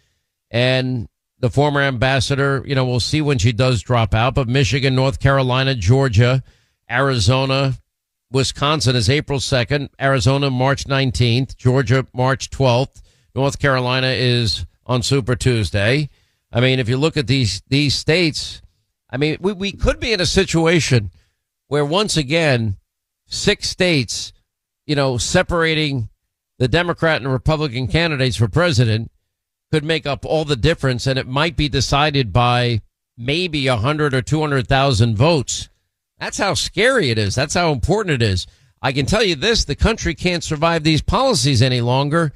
And 0.49 1.07
the 1.39 1.49
former 1.49 1.81
ambassador, 1.81 2.63
you 2.65 2.75
know, 2.75 2.85
we'll 2.85 2.99
see 2.99 3.21
when 3.21 3.37
she 3.37 3.51
does 3.51 3.81
drop 3.81 4.13
out. 4.13 4.35
But 4.35 4.47
Michigan, 4.47 4.95
North 4.95 5.19
Carolina, 5.19 5.75
Georgia, 5.75 6.43
Arizona, 6.89 7.75
Wisconsin 8.31 8.95
is 8.95 9.09
April 9.09 9.39
2nd, 9.39 9.89
Arizona 9.99 10.49
March 10.49 10.85
19th, 10.85 11.57
Georgia 11.57 12.05
March 12.13 12.49
12th, 12.49 13.01
North 13.35 13.59
Carolina 13.59 14.07
is 14.07 14.65
on 14.85 15.03
Super 15.03 15.35
Tuesday. 15.35 16.09
I 16.51 16.61
mean, 16.61 16.79
if 16.79 16.89
you 16.89 16.97
look 16.97 17.17
at 17.17 17.27
these 17.27 17.61
these 17.67 17.95
states, 17.95 18.61
I 19.09 19.17
mean, 19.17 19.37
we, 19.39 19.53
we 19.53 19.71
could 19.71 19.99
be 19.99 20.13
in 20.13 20.21
a 20.21 20.25
situation 20.25 21.11
where 21.67 21.85
once 21.85 22.17
again, 22.17 22.77
six 23.27 23.69
states, 23.69 24.33
you 24.85 24.95
know, 24.95 25.17
separating 25.17 26.09
the 26.57 26.67
Democrat 26.67 27.21
and 27.21 27.31
Republican 27.31 27.87
candidates 27.87 28.37
for 28.37 28.47
president 28.47 29.11
could 29.71 29.83
make 29.83 30.05
up 30.05 30.25
all 30.25 30.43
the 30.43 30.57
difference, 30.57 31.07
and 31.07 31.17
it 31.17 31.27
might 31.27 31.55
be 31.55 31.69
decided 31.69 32.33
by 32.33 32.81
maybe 33.17 33.67
a 33.67 33.77
hundred 33.77 34.13
or 34.13 34.21
two 34.21 34.41
hundred 34.41 34.67
thousand 34.67 35.17
votes. 35.17 35.69
That's 36.21 36.37
how 36.37 36.53
scary 36.53 37.09
it 37.09 37.17
is. 37.17 37.33
That's 37.33 37.55
how 37.55 37.71
important 37.71 38.21
it 38.21 38.25
is. 38.25 38.45
I 38.79 38.91
can 38.91 39.07
tell 39.07 39.23
you 39.23 39.33
this 39.33 39.65
the 39.65 39.75
country 39.75 40.13
can't 40.13 40.43
survive 40.43 40.83
these 40.83 41.01
policies 41.01 41.63
any 41.63 41.81
longer. 41.81 42.31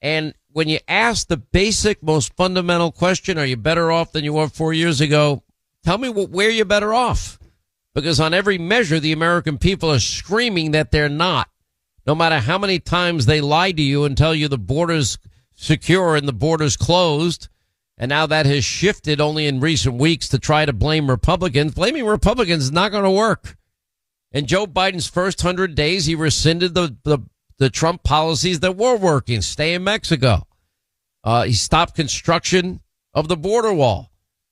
And 0.00 0.32
when 0.52 0.68
you 0.68 0.78
ask 0.88 1.28
the 1.28 1.36
basic, 1.36 2.02
most 2.02 2.34
fundamental 2.34 2.90
question, 2.90 3.36
are 3.36 3.44
you 3.44 3.58
better 3.58 3.92
off 3.92 4.12
than 4.12 4.24
you 4.24 4.32
were 4.32 4.48
four 4.48 4.72
years 4.72 5.02
ago? 5.02 5.42
Tell 5.84 5.98
me 5.98 6.08
where 6.08 6.48
you're 6.48 6.64
better 6.64 6.94
off. 6.94 7.38
Because 7.94 8.20
on 8.20 8.32
every 8.32 8.56
measure, 8.56 9.00
the 9.00 9.12
American 9.12 9.58
people 9.58 9.92
are 9.92 10.00
screaming 10.00 10.70
that 10.70 10.90
they're 10.90 11.10
not. 11.10 11.50
No 12.06 12.14
matter 12.14 12.38
how 12.38 12.56
many 12.56 12.78
times 12.78 13.26
they 13.26 13.42
lie 13.42 13.72
to 13.72 13.82
you 13.82 14.04
and 14.04 14.16
tell 14.16 14.34
you 14.34 14.48
the 14.48 14.56
border's 14.56 15.18
secure 15.54 16.16
and 16.16 16.26
the 16.26 16.32
border's 16.32 16.78
closed, 16.78 17.48
and 17.98 18.08
now 18.08 18.26
that 18.26 18.46
has 18.46 18.64
shifted 18.64 19.20
only 19.20 19.46
in 19.46 19.60
recent 19.60 19.96
weeks 19.96 20.28
to 20.28 20.38
try 20.38 20.66
to 20.66 20.72
blame 20.72 21.10
Republicans. 21.10 21.74
Blaming 21.74 22.04
Republicans 22.04 22.64
is 22.64 22.72
not 22.72 22.92
going 22.92 23.04
to 23.04 23.10
work. 23.10 23.56
In 24.32 24.46
Joe 24.46 24.66
Biden's 24.66 25.08
first 25.08 25.42
100 25.42 25.74
days, 25.74 26.04
he 26.04 26.14
rescinded 26.14 26.74
the, 26.74 26.96
the, 27.04 27.20
the 27.58 27.70
Trump 27.70 28.02
policies 28.02 28.60
that 28.60 28.76
were 28.76 28.96
working. 28.96 29.40
Stay 29.40 29.72
in 29.72 29.84
Mexico. 29.84 30.46
Uh, 31.24 31.44
he 31.44 31.54
stopped 31.54 31.94
construction 31.94 32.80
of 33.14 33.28
the 33.28 33.36
border 33.36 33.72
wall. 33.72 34.10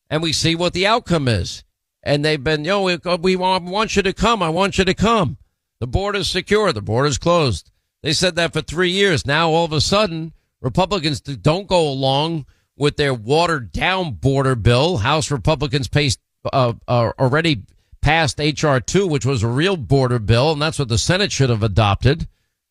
And 0.08 0.22
we 0.22 0.32
see 0.32 0.54
what 0.54 0.72
the 0.72 0.86
outcome 0.86 1.28
is. 1.28 1.64
And 2.02 2.24
they've 2.24 2.42
been, 2.42 2.64
you 2.64 2.70
know, 2.70 2.82
we, 2.82 2.96
we 3.20 3.36
want, 3.36 3.96
you 3.96 4.02
to 4.02 4.12
come. 4.12 4.42
I 4.42 4.48
want 4.48 4.78
you 4.78 4.84
to 4.84 4.94
come. 4.94 5.36
The 5.80 5.86
border's 5.86 6.30
secure. 6.30 6.72
The 6.72 6.82
border's 6.82 7.18
closed. 7.18 7.70
They 8.02 8.12
said 8.12 8.36
that 8.36 8.52
for 8.52 8.62
three 8.62 8.90
years. 8.90 9.26
Now, 9.26 9.50
all 9.50 9.64
of 9.64 9.72
a 9.72 9.80
sudden, 9.80 10.32
Republicans 10.60 11.20
don't 11.20 11.66
go 11.66 11.88
along 11.88 12.46
with 12.76 12.96
their 12.96 13.14
watered 13.14 13.72
down 13.72 14.12
border 14.12 14.54
bill. 14.54 14.98
House 14.98 15.30
Republicans 15.30 15.88
paced, 15.88 16.20
uh, 16.52 16.72
uh, 16.88 17.12
already 17.18 17.62
passed 18.00 18.40
H.R. 18.40 18.80
2, 18.80 19.06
which 19.06 19.24
was 19.24 19.42
a 19.42 19.48
real 19.48 19.76
border 19.76 20.18
bill, 20.18 20.52
and 20.52 20.60
that's 20.60 20.78
what 20.78 20.88
the 20.88 20.98
Senate 20.98 21.32
should 21.32 21.50
have 21.50 21.62
adopted, 21.62 22.28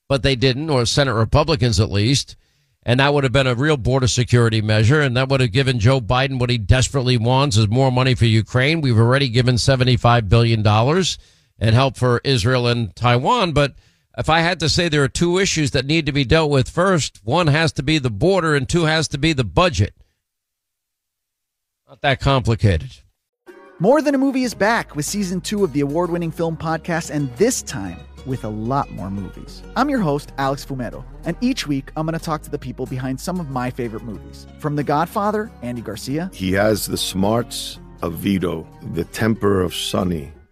but 0.08 0.22
they 0.24 0.36
didn't, 0.36 0.70
or 0.70 0.86
Senate 0.86 1.16
Republicans 1.16 1.80
at 1.80 1.92
least. 1.92 2.36
And 2.86 3.00
that 3.00 3.14
would 3.14 3.24
have 3.24 3.34
been 3.34 3.48
a 3.48 3.56
real 3.56 3.78
border 3.78 4.08
security 4.08 4.62
measure, 4.62 5.02
and 5.02 5.16
that 5.16 5.30
would 5.30 5.40
have 5.40 5.54
given 5.54 5.80
Joe 5.80 6.02
Biden 6.02 6.38
what 6.38 6.50
he 6.50 6.58
desperately 6.58 7.18
wants 7.18 7.56
is 7.56 7.70
more 7.70 7.92
money 7.92 8.14
for 8.14 8.26
Ukraine. 8.26 8.82
We've 8.82 9.00
already 9.00 9.30
given 9.30 9.56
$75 9.56 10.28
billion 10.28 10.68
and 10.68 11.76
help 11.76 11.98
for 11.98 12.20
Israel 12.26 12.68
and 12.68 12.94
Taiwan, 12.96 13.54
but 13.54 13.76
if 14.18 14.30
I 14.30 14.42
had 14.42 14.60
to 14.60 14.70
say 14.70 14.90
there 14.90 15.04
are 15.04 15.08
two 15.08 15.40
issues 15.40 15.72
that 15.72 15.86
need 15.86 16.06
to 16.06 16.12
be 16.12 16.26
dealt 16.26 16.52
with 16.52 16.70
first, 16.70 17.22
one 17.24 17.48
has 17.48 17.72
to 17.74 17.84
be 17.84 17.98
the 17.98 18.10
border 18.10 18.56
and 18.56 18.68
two 18.68 18.84
has 18.84 19.08
to 19.10 19.18
be 19.18 19.34
the 19.34 19.44
budget. 19.44 19.94
Not 21.88 22.02
that 22.02 22.20
complicated. 22.20 22.92
More 23.80 24.02
Than 24.02 24.16
a 24.16 24.18
Movie 24.18 24.44
is 24.44 24.54
back 24.54 24.96
with 24.96 25.06
season 25.06 25.42
two 25.42 25.64
of 25.64 25.74
the 25.74 25.82
award 25.82 26.10
winning 26.10 26.32
film 26.32 26.56
podcast, 26.56 27.10
and 27.10 27.36
this 27.38 27.62
time 27.62 28.00
with 28.26 28.46
a 28.46 28.50
lot 28.50 28.90
more 28.92 29.10
movies. 29.10 29.62
I'm 29.76 29.90
your 29.90 30.00
host, 30.00 30.32
Alex 30.38 30.66
Fumero, 30.66 31.04
and 31.26 31.36
each 31.42 31.68
week 31.68 31.92
I'm 31.98 32.06
going 32.06 32.18
to 32.18 32.24
talk 32.24 32.42
to 32.44 32.50
the 32.50 32.58
people 32.58 32.86
behind 32.86 33.20
some 33.20 33.40
of 33.40 33.50
my 33.50 33.70
favorite 33.70 34.04
movies. 34.04 34.48
From 34.60 34.76
The 34.76 34.84
Godfather, 34.84 35.52
Andy 35.62 35.82
Garcia. 35.82 36.30
He 36.34 36.54
has 36.54 36.86
the 36.86 36.98
smarts 36.98 37.80
of 38.02 38.14
Vito, 38.14 38.68
the 38.94 39.06
temper 39.06 39.62
of 39.62 39.76
Sonny 39.76 40.32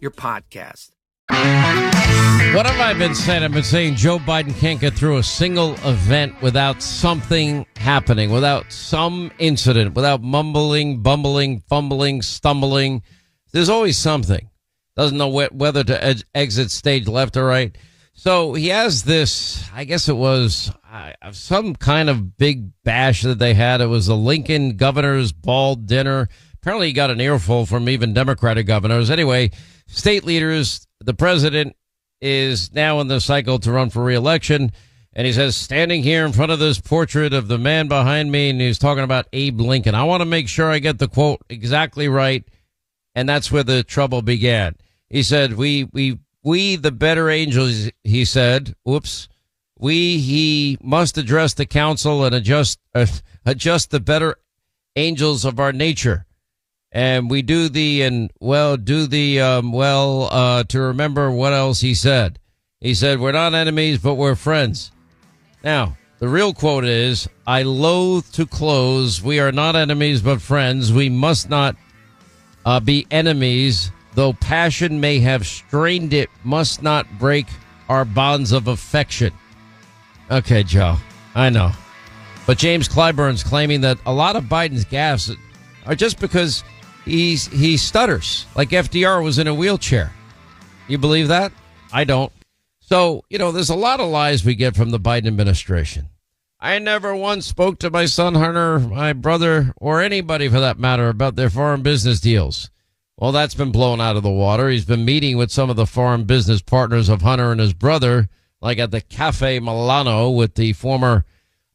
your 0.00 0.10
podcast. 0.10 0.90
What 1.28 2.66
have 2.66 2.80
I 2.80 2.94
been 2.96 3.14
saying? 3.14 3.42
I've 3.42 3.52
been 3.52 3.62
saying 3.62 3.96
Joe 3.96 4.18
Biden 4.18 4.56
can't 4.58 4.80
get 4.80 4.94
through 4.94 5.18
a 5.18 5.22
single 5.22 5.74
event 5.84 6.40
without 6.40 6.82
something 6.82 7.66
happening, 7.76 8.30
without 8.30 8.72
some 8.72 9.30
incident, 9.38 9.94
without 9.94 10.22
mumbling, 10.22 11.02
bumbling, 11.02 11.62
fumbling, 11.68 12.22
stumbling. 12.22 13.02
There's 13.52 13.68
always 13.68 13.98
something. 13.98 14.48
Doesn't 14.96 15.18
know 15.18 15.28
whether 15.28 15.84
to 15.84 16.04
ed- 16.04 16.24
exit 16.34 16.70
stage 16.70 17.06
left 17.08 17.36
or 17.36 17.44
right. 17.44 17.76
So 18.14 18.54
he 18.54 18.68
has 18.68 19.02
this, 19.02 19.68
I 19.74 19.84
guess 19.84 20.08
it 20.08 20.16
was 20.16 20.72
uh, 20.90 21.12
some 21.32 21.76
kind 21.76 22.08
of 22.08 22.38
big 22.38 22.70
bash 22.82 23.22
that 23.22 23.38
they 23.38 23.52
had. 23.52 23.82
It 23.82 23.86
was 23.86 24.06
the 24.06 24.16
Lincoln 24.16 24.78
governor's 24.78 25.32
ball 25.32 25.74
dinner. 25.74 26.28
Apparently 26.54 26.86
he 26.86 26.92
got 26.94 27.10
an 27.10 27.20
earful 27.20 27.66
from 27.66 27.90
even 27.90 28.14
Democratic 28.14 28.66
governors. 28.66 29.10
Anyway, 29.10 29.50
state 29.86 30.24
leaders, 30.24 30.86
the 31.00 31.14
president 31.14 31.76
is 32.20 32.72
now 32.72 33.00
in 33.00 33.08
the 33.08 33.20
cycle 33.20 33.58
to 33.60 33.72
run 33.72 33.90
for 33.90 34.02
reelection. 34.02 34.72
And 35.12 35.26
he 35.26 35.32
says, 35.32 35.56
standing 35.56 36.02
here 36.02 36.26
in 36.26 36.32
front 36.32 36.52
of 36.52 36.58
this 36.58 36.78
portrait 36.78 37.32
of 37.32 37.48
the 37.48 37.58
man 37.58 37.88
behind 37.88 38.30
me, 38.30 38.50
and 38.50 38.60
he's 38.60 38.78
talking 38.78 39.04
about 39.04 39.26
Abe 39.32 39.60
Lincoln. 39.60 39.94
I 39.94 40.04
want 40.04 40.20
to 40.20 40.26
make 40.26 40.48
sure 40.48 40.70
I 40.70 40.78
get 40.78 40.98
the 40.98 41.08
quote 41.08 41.40
exactly 41.48 42.08
right. 42.08 42.44
And 43.14 43.26
that's 43.26 43.50
where 43.50 43.62
the 43.62 43.82
trouble 43.82 44.20
began. 44.20 44.76
He 45.08 45.22
said, 45.22 45.54
we, 45.54 45.84
we, 45.84 46.18
we, 46.42 46.76
the 46.76 46.92
better 46.92 47.30
angels, 47.30 47.90
he 48.04 48.26
said, 48.26 48.74
whoops, 48.84 49.28
we, 49.78 50.18
he 50.18 50.76
must 50.82 51.16
address 51.16 51.54
the 51.54 51.64
council 51.64 52.24
and 52.24 52.34
adjust, 52.34 52.78
uh, 52.94 53.06
adjust 53.46 53.90
the 53.90 54.00
better 54.00 54.36
angels 54.96 55.46
of 55.46 55.58
our 55.58 55.72
nature 55.72 56.26
and 56.96 57.28
we 57.30 57.42
do 57.42 57.68
the 57.68 58.00
and 58.00 58.32
well 58.40 58.78
do 58.78 59.06
the 59.06 59.38
um, 59.38 59.70
well 59.70 60.30
uh, 60.32 60.64
to 60.64 60.80
remember 60.80 61.30
what 61.30 61.52
else 61.52 61.78
he 61.82 61.94
said. 61.94 62.38
He 62.80 62.94
said 62.94 63.20
we're 63.20 63.32
not 63.32 63.52
enemies, 63.52 63.98
but 63.98 64.14
we're 64.14 64.34
friends. 64.34 64.90
Now 65.62 65.98
the 66.20 66.28
real 66.28 66.54
quote 66.54 66.86
is, 66.86 67.28
"I 67.46 67.64
loathe 67.64 68.32
to 68.32 68.46
close. 68.46 69.22
We 69.22 69.40
are 69.40 69.52
not 69.52 69.76
enemies, 69.76 70.22
but 70.22 70.40
friends. 70.40 70.90
We 70.90 71.10
must 71.10 71.50
not 71.50 71.76
uh, 72.64 72.80
be 72.80 73.06
enemies, 73.10 73.90
though 74.14 74.32
passion 74.32 74.98
may 74.98 75.18
have 75.18 75.46
strained 75.46 76.14
it. 76.14 76.30
Must 76.44 76.82
not 76.82 77.06
break 77.18 77.46
our 77.90 78.06
bonds 78.06 78.52
of 78.52 78.68
affection." 78.68 79.34
Okay, 80.30 80.62
Joe, 80.62 80.96
I 81.34 81.50
know, 81.50 81.72
but 82.46 82.56
James 82.56 82.88
Clyburn's 82.88 83.44
claiming 83.44 83.82
that 83.82 83.98
a 84.06 84.14
lot 84.14 84.34
of 84.34 84.44
Biden's 84.44 84.86
gaffes 84.86 85.36
are 85.84 85.94
just 85.94 86.18
because 86.18 86.64
he's 87.06 87.46
he 87.46 87.78
stutters 87.78 88.44
like 88.54 88.70
FDR 88.70 89.24
was 89.24 89.38
in 89.38 89.46
a 89.46 89.54
wheelchair. 89.54 90.12
You 90.88 90.98
believe 90.98 91.28
that? 91.28 91.52
I 91.92 92.04
don't. 92.04 92.32
So, 92.80 93.24
you 93.30 93.38
know, 93.38 93.50
there's 93.50 93.70
a 93.70 93.74
lot 93.74 94.00
of 94.00 94.08
lies 94.08 94.44
we 94.44 94.54
get 94.54 94.76
from 94.76 94.90
the 94.90 95.00
Biden 95.00 95.26
administration. 95.26 96.08
I 96.60 96.78
never 96.78 97.14
once 97.14 97.46
spoke 97.46 97.78
to 97.80 97.90
my 97.90 98.06
son 98.06 98.34
Hunter, 98.34 98.78
my 98.78 99.12
brother, 99.12 99.72
or 99.76 100.00
anybody 100.00 100.48
for 100.48 100.60
that 100.60 100.78
matter 100.78 101.08
about 101.08 101.36
their 101.36 101.50
foreign 101.50 101.82
business 101.82 102.20
deals. 102.20 102.70
Well, 103.18 103.32
that's 103.32 103.54
been 103.54 103.72
blown 103.72 104.00
out 104.00 104.16
of 104.16 104.22
the 104.22 104.30
water. 104.30 104.68
He's 104.68 104.84
been 104.84 105.04
meeting 105.04 105.36
with 105.36 105.50
some 105.50 105.70
of 105.70 105.76
the 105.76 105.86
foreign 105.86 106.24
business 106.24 106.62
partners 106.62 107.08
of 107.08 107.22
Hunter 107.22 107.50
and 107.50 107.60
his 107.60 107.72
brother, 107.72 108.28
like 108.60 108.78
at 108.78 108.90
the 108.90 109.00
Cafe 109.00 109.58
Milano 109.58 110.30
with 110.30 110.54
the 110.54 110.72
former 110.74 111.24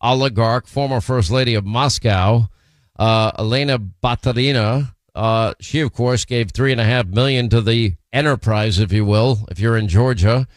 oligarch, 0.02 0.68
former 0.68 1.02
first 1.02 1.32
lady 1.32 1.56
of 1.56 1.66
Moscow, 1.66 2.48
uh, 2.98 3.32
Elena 3.38 3.80
Baturina, 3.80 4.94
uh, 5.16 5.54
she, 5.60 5.82
of 5.82 5.94
course, 5.94 6.26
gave 6.26 6.52
three 6.52 6.72
and 6.72 6.82
a 6.82 6.86
half 6.86 7.08
million 7.08 7.50
to 7.50 7.62
the 7.62 7.96
enterprise, 8.14 8.80
if 8.80 8.92
you 8.92 9.06
will, 9.06 9.46
if 9.50 9.60
you're 9.60 9.78
in 9.78 9.88
Georgia. 9.88 10.48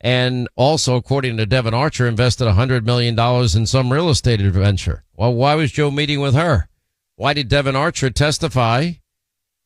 And 0.00 0.48
also, 0.54 0.96
according 0.96 1.38
to 1.38 1.46
Devon 1.46 1.74
Archer, 1.74 2.06
invested 2.06 2.44
$100 2.44 2.84
million 2.84 3.18
in 3.18 3.66
some 3.66 3.92
real 3.92 4.10
estate 4.10 4.40
adventure. 4.40 5.02
Well, 5.16 5.32
why 5.32 5.54
was 5.54 5.72
Joe 5.72 5.90
meeting 5.90 6.20
with 6.20 6.34
her? 6.34 6.68
Why 7.16 7.32
did 7.32 7.48
Devon 7.48 7.76
Archer 7.76 8.10
testify 8.10 8.92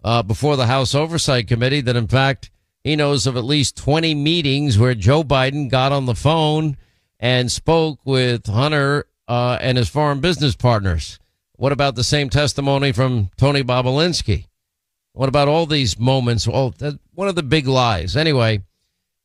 uh, 0.05 0.23
before 0.23 0.57
the 0.57 0.67
House 0.67 0.95
Oversight 0.95 1.49
Committee 1.49 1.81
that, 1.81 1.97
in 1.97 2.07
fact, 2.07 2.51
he 2.85 2.95
knows 2.95 3.27
of 3.27 3.37
at 3.37 3.45
least 3.45 3.77
20 3.77 4.15
meetings 4.15 4.79
where 4.79 4.95
Joe 4.95 5.25
Biden 5.25 5.69
got 5.69 5.93
on 5.93 6.07
the 6.07 6.15
phone 6.15 6.77
and 7.19 7.51
spoke 7.51 7.99
with 8.05 8.47
Hunter 8.47 9.07
uh, 9.27 9.59
and 9.61 9.77
his 9.77 9.89
foreign 9.89 10.21
business 10.21 10.55
partners? 10.55 11.19
What 11.59 11.73
about 11.73 11.97
the 11.97 12.05
same 12.05 12.31
testimony 12.31 12.93
from 12.93 13.31
Tony 13.37 13.65
Bobulinski? 13.65 14.47
What 15.13 15.29
about 15.29 15.49
all 15.49 15.67
these 15.67 15.99
moments? 15.99 16.47
Well, 16.47 16.73
one 17.15 17.27
of 17.27 17.35
the 17.35 17.43
big 17.43 17.67
lies. 17.67 18.17
Anyway, 18.17 18.63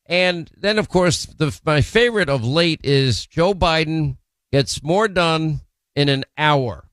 and 0.08 0.50
then 0.58 0.80
of 0.80 0.90
course 0.90 1.28
the 1.28 1.58
my 1.64 1.82
favorite 1.82 2.30
of 2.30 2.44
late 2.44 2.80
is 2.84 3.28
Joe 3.28 3.54
Biden 3.54 4.18
gets 4.52 4.82
more 4.82 5.08
done 5.08 5.62
in 5.96 6.10
an 6.10 6.24
hour 6.36 6.90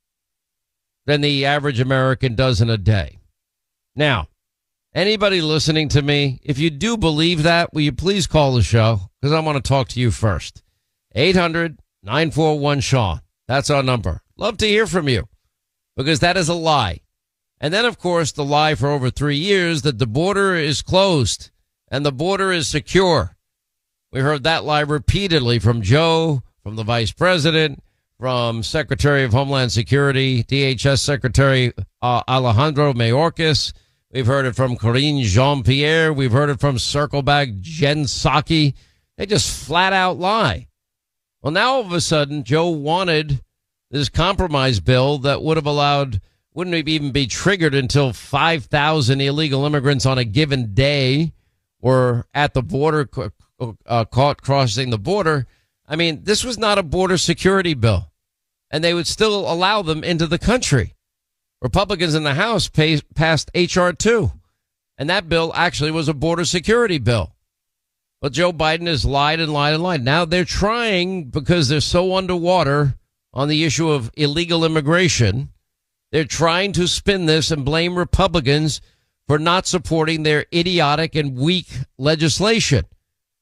than 1.06 1.22
the 1.22 1.46
average 1.46 1.80
American 1.80 2.34
does 2.34 2.60
in 2.60 2.68
a 2.68 2.76
day. 2.76 3.18
Now, 3.96 4.28
anybody 4.94 5.40
listening 5.40 5.88
to 5.88 6.02
me, 6.02 6.38
if 6.42 6.58
you 6.58 6.68
do 6.68 6.98
believe 6.98 7.44
that, 7.44 7.72
will 7.72 7.80
you 7.80 7.92
please 7.92 8.26
call 8.26 8.52
the 8.52 8.62
show 8.62 9.10
because 9.18 9.32
I 9.32 9.40
want 9.40 9.56
to 9.56 9.66
talk 9.66 9.88
to 9.88 10.00
you 10.00 10.10
first. 10.10 10.62
800 11.14 11.78
941 12.02 12.80
Sean. 12.80 13.20
That's 13.48 13.70
our 13.70 13.82
number. 13.82 14.20
Love 14.36 14.58
to 14.58 14.68
hear 14.68 14.86
from 14.86 15.08
you 15.08 15.29
because 16.02 16.20
that 16.20 16.36
is 16.38 16.48
a 16.48 16.54
lie. 16.54 17.00
And 17.60 17.74
then, 17.74 17.84
of 17.84 17.98
course, 17.98 18.32
the 18.32 18.44
lie 18.44 18.74
for 18.74 18.88
over 18.88 19.10
three 19.10 19.36
years 19.36 19.82
that 19.82 19.98
the 19.98 20.06
border 20.06 20.54
is 20.54 20.80
closed 20.80 21.50
and 21.88 22.06
the 22.06 22.12
border 22.12 22.52
is 22.52 22.68
secure. 22.68 23.36
We 24.10 24.20
heard 24.20 24.44
that 24.44 24.64
lie 24.64 24.80
repeatedly 24.80 25.58
from 25.58 25.82
Joe, 25.82 26.42
from 26.62 26.76
the 26.76 26.84
vice 26.84 27.12
president, 27.12 27.82
from 28.18 28.62
Secretary 28.62 29.24
of 29.24 29.32
Homeland 29.32 29.72
Security, 29.72 30.42
DHS 30.42 31.00
Secretary 31.00 31.72
uh, 32.00 32.22
Alejandro 32.26 32.94
Mayorkas. 32.94 33.74
We've 34.10 34.26
heard 34.26 34.46
it 34.46 34.56
from 34.56 34.76
Karine 34.76 35.22
Jean 35.22 35.62
Pierre. 35.62 36.14
We've 36.14 36.32
heard 36.32 36.48
it 36.48 36.60
from 36.60 36.76
Circleback 36.76 37.60
Jen 37.60 38.04
Psaki. 38.04 38.72
They 39.18 39.26
just 39.26 39.66
flat 39.66 39.92
out 39.92 40.18
lie. 40.18 40.68
Well, 41.42 41.52
now 41.52 41.74
all 41.74 41.80
of 41.80 41.92
a 41.92 42.00
sudden, 42.00 42.42
Joe 42.42 42.70
wanted 42.70 43.42
this 43.90 44.08
compromise 44.08 44.80
bill 44.80 45.18
that 45.18 45.42
would 45.42 45.56
have 45.56 45.66
allowed, 45.66 46.20
wouldn't 46.54 46.88
even 46.88 47.10
be 47.10 47.26
triggered 47.26 47.74
until 47.74 48.12
5,000 48.12 49.20
illegal 49.20 49.66
immigrants 49.66 50.06
on 50.06 50.18
a 50.18 50.24
given 50.24 50.74
day 50.74 51.32
were 51.80 52.26
at 52.32 52.54
the 52.54 52.62
border, 52.62 53.08
uh, 53.86 54.04
caught 54.04 54.42
crossing 54.42 54.90
the 54.90 54.98
border. 54.98 55.46
I 55.86 55.96
mean, 55.96 56.22
this 56.22 56.44
was 56.44 56.58
not 56.58 56.78
a 56.78 56.82
border 56.82 57.18
security 57.18 57.74
bill, 57.74 58.12
and 58.70 58.84
they 58.84 58.94
would 58.94 59.06
still 59.06 59.50
allow 59.50 59.82
them 59.82 60.04
into 60.04 60.26
the 60.26 60.38
country. 60.38 60.94
Republicans 61.60 62.14
in 62.14 62.22
the 62.22 62.34
House 62.34 62.68
pay, 62.68 63.00
passed 63.14 63.50
H.R. 63.54 63.92
2, 63.92 64.32
and 64.98 65.10
that 65.10 65.28
bill 65.28 65.52
actually 65.54 65.90
was 65.90 66.08
a 66.08 66.14
border 66.14 66.44
security 66.44 66.98
bill. 66.98 67.34
But 68.20 68.32
Joe 68.32 68.52
Biden 68.52 68.86
has 68.86 69.04
lied 69.04 69.40
and 69.40 69.52
lied 69.52 69.74
and 69.74 69.82
lied. 69.82 70.04
Now 70.04 70.26
they're 70.26 70.44
trying 70.44 71.24
because 71.24 71.68
they're 71.68 71.80
so 71.80 72.14
underwater 72.14 72.98
on 73.32 73.48
the 73.48 73.64
issue 73.64 73.90
of 73.90 74.10
illegal 74.16 74.64
immigration. 74.64 75.50
They're 76.12 76.24
trying 76.24 76.72
to 76.72 76.88
spin 76.88 77.26
this 77.26 77.50
and 77.50 77.64
blame 77.64 77.96
Republicans 77.96 78.80
for 79.26 79.38
not 79.38 79.66
supporting 79.66 80.22
their 80.22 80.46
idiotic 80.52 81.14
and 81.14 81.36
weak 81.36 81.68
legislation, 81.98 82.84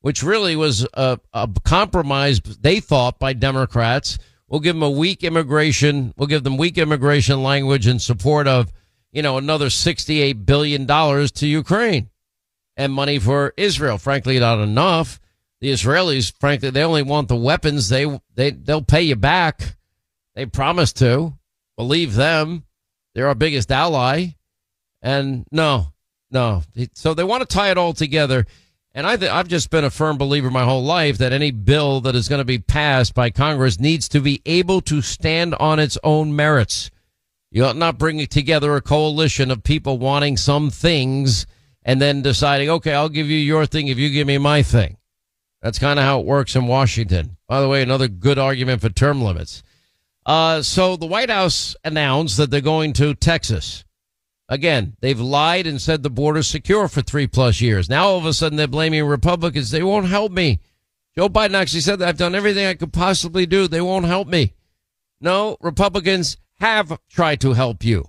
which 0.03 0.23
really 0.23 0.55
was 0.55 0.87
a, 0.93 1.19
a 1.33 1.49
compromise 1.65 2.41
they 2.41 2.81
thought 2.81 3.19
by 3.19 3.33
Democrats. 3.33 4.19
We'll 4.49 4.61
give 4.61 4.77
them 4.77 4.83
a 4.83 4.91
weak 4.91 5.25
immigration. 5.25 6.13
We'll 6.17 6.27
give 6.27 6.45
them 6.45 6.59
weak 6.59 6.77
immigration 6.77 7.43
language 7.43 7.87
in 7.87 7.99
support 7.99 8.47
of, 8.47 8.71
you 9.13 9.23
know, 9.23 9.39
another 9.39 9.67
$68 9.67 10.45
billion 10.45 10.87
to 10.87 11.47
Ukraine 11.47 12.11
and 12.77 12.93
money 12.93 13.19
for 13.19 13.55
Israel. 13.57 13.97
Frankly, 13.97 14.39
not 14.39 14.61
enough. 14.61 15.19
The 15.61 15.73
Israelis, 15.73 16.33
frankly, 16.39 16.71
they 16.71 16.85
only 16.85 17.03
want 17.03 17.29
the 17.29 17.37
weapons. 17.37 17.89
They, 17.89 18.21
they, 18.35 18.51
they'll 18.51 18.83
pay 18.83 19.03
you 19.03 19.17
back. 19.17 19.77
They 20.35 20.47
promise 20.47 20.93
to. 20.95 21.35
Believe 21.77 22.15
them. 22.15 22.65
They're 23.15 23.29
our 23.29 23.35
biggest 23.35 23.73
ally. 23.73 24.35
And 25.03 25.47
no, 25.51 25.89
no. 26.31 26.63
So 26.95 27.15
they 27.15 27.25
want 27.25 27.41
to 27.41 27.57
tie 27.57 27.71
it 27.71 27.79
all 27.79 27.93
together. 27.93 28.47
And 28.95 29.07
I 29.07 29.17
th- 29.17 29.31
I've 29.31 29.49
just 29.49 29.71
been 29.71 29.85
a 29.85 29.91
firm 29.91 30.19
believer 30.19 30.51
my 30.51 30.65
whole 30.65 30.83
life 30.83 31.19
that 31.19 31.33
any 31.33 31.51
bill 31.51 32.01
that 32.03 32.15
is 32.15 32.29
going 32.29 32.41
to 32.41 32.45
be 32.45 32.59
passed 32.59 33.15
by 33.15 33.31
Congress 33.31 33.79
needs 33.79 34.09
to 34.09 34.21
be 34.21 34.43
able 34.47 34.81
to 34.83 35.03
stand 35.03 35.55
on 35.55 35.79
its 35.79 35.99
own 36.03 36.35
merits. 36.35 36.91
You 37.51 37.65
ought 37.65 37.77
not 37.77 37.99
bring 37.99 38.25
together 38.27 38.77
a 38.77 38.83
coalition 38.83 39.51
of 39.51 39.63
people 39.63 39.99
wanting 39.99 40.37
some 40.37 40.71
things 40.71 41.47
and 41.83 42.03
then 42.03 42.23
deciding, 42.23 42.69
okay, 42.69 42.93
I'll 42.93 43.09
give 43.09 43.29
you 43.29 43.39
your 43.39 43.67
thing 43.67 43.89
if 43.89 43.99
you 43.99 44.11
give 44.11 44.27
me 44.27 44.37
my 44.37 44.63
thing. 44.63 44.98
That's 45.63 45.79
kind 45.79 45.99
of 45.99 46.05
how 46.05 46.21
it 46.21 46.27
works 46.27 46.55
in 46.55 46.67
Washington. 46.67 47.37
By 47.49 47.61
the 47.61 47.69
way, 47.69 47.83
another 47.83 48.09
good 48.09 48.39
argument 48.39 48.81
for 48.81 48.89
term 48.89 49.23
limits. 49.23 49.63
Uh, 50.25 50.63
so 50.63 50.97
the 50.97 51.07
White 51.07 51.31
House 51.31 51.75
announced 51.85 52.37
that 52.37 52.51
they're 52.51 52.61
going 52.61 52.93
to 52.95 53.15
Texas. 53.15 53.85
Again, 54.49 54.97
they've 55.01 55.19
lied 55.19 55.67
and 55.67 55.81
said 55.81 56.03
the 56.03 56.11
border's 56.11 56.47
secure 56.47 56.89
for 56.89 57.03
three 57.03 57.27
plus 57.27 57.61
years. 57.61 57.89
Now 57.89 58.09
all 58.09 58.19
of 58.19 58.27
a 58.27 58.33
sudden 58.33 58.57
they're 58.57 58.67
blaming 58.67 59.05
Republicans. 59.05 59.71
They 59.71 59.83
won't 59.83 60.09
help 60.09 60.33
me. 60.33 60.61
Joe 61.17 61.29
Biden 61.29 61.55
actually 61.55 61.81
said 61.81 61.99
that 61.99 62.09
I've 62.09 62.17
done 62.17 62.35
everything 62.35 62.67
I 62.67 62.75
could 62.75 62.93
possibly 62.93 63.45
do. 63.45 63.67
They 63.67 63.81
won't 63.81 64.07
help 64.07 64.29
me. 64.29 64.55
No, 65.21 65.57
Republicans 65.61 66.37
have 66.61 66.99
tried 67.11 67.41
to 67.41 67.55
help 67.55 67.85
you. 67.85 68.05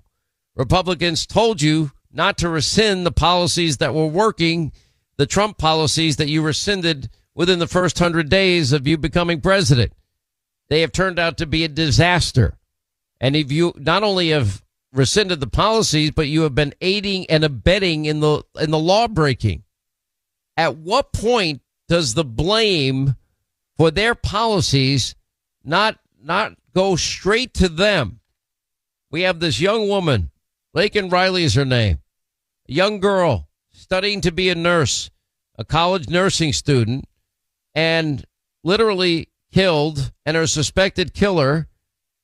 Republicans 0.56 1.26
told 1.26 1.62
you 1.62 1.92
not 2.12 2.38
to 2.38 2.50
rescind 2.50 3.06
the 3.06 3.12
policies 3.12 3.78
that 3.78 3.94
were 3.94 4.08
working, 4.08 4.72
the 5.18 5.26
Trump 5.26 5.58
policies 5.58 6.18
that 6.18 6.30
you 6.30 6.42
rescinded 6.42 7.10
within 7.40 7.60
the 7.60 7.68
first 7.68 7.98
hundred 8.00 8.28
days 8.28 8.74
of 8.74 8.86
you 8.86 8.98
becoming 8.98 9.40
president. 9.40 9.94
They 10.68 10.82
have 10.82 10.92
turned 10.92 11.18
out 11.18 11.38
to 11.38 11.46
be 11.46 11.64
a 11.64 11.70
disaster. 11.70 12.58
And 13.22 13.34
if 13.34 13.50
you 13.50 13.74
not 13.78 14.04
only 14.04 14.32
have 14.32 14.62
rescinded 14.92 15.40
the 15.40 15.48
policies, 15.48 16.12
but 16.12 16.28
you 16.28 16.42
have 16.42 16.54
been 16.54 16.74
aiding 16.82 17.28
and 17.30 17.46
abetting 17.46 18.04
in 18.04 18.20
the 18.20 18.44
in 18.60 18.72
the 18.72 18.78
law 18.78 19.08
breaking. 19.08 19.64
At 20.58 20.76
what 20.76 21.14
point 21.14 21.62
does 21.88 22.14
the 22.14 22.26
blame 22.26 23.16
for 23.78 23.90
their 23.90 24.16
policies 24.16 25.16
not 25.64 25.98
not 26.22 26.58
go 26.76 26.98
straight 26.98 27.54
to 27.54 27.70
them? 27.70 28.20
We 29.12 29.22
have 29.22 29.40
this 29.40 29.62
young 29.62 29.88
woman 29.88 30.32
Laken 30.76 31.10
Riley 31.10 31.46
is 31.46 31.56
her 31.56 31.64
name. 31.64 32.00
A 32.68 32.74
young 32.74 33.00
girl 33.00 33.48
studying 33.72 34.20
to 34.22 34.32
be 34.34 34.50
a 34.50 34.56
nurse, 34.56 35.10
a 35.58 35.64
college 35.64 36.10
nursing 36.10 36.52
student, 36.52 37.06
and 37.74 38.26
literally 38.64 39.30
killed, 39.52 40.12
and 40.26 40.36
her 40.38 40.48
suspected 40.48 41.14
killer 41.14 41.68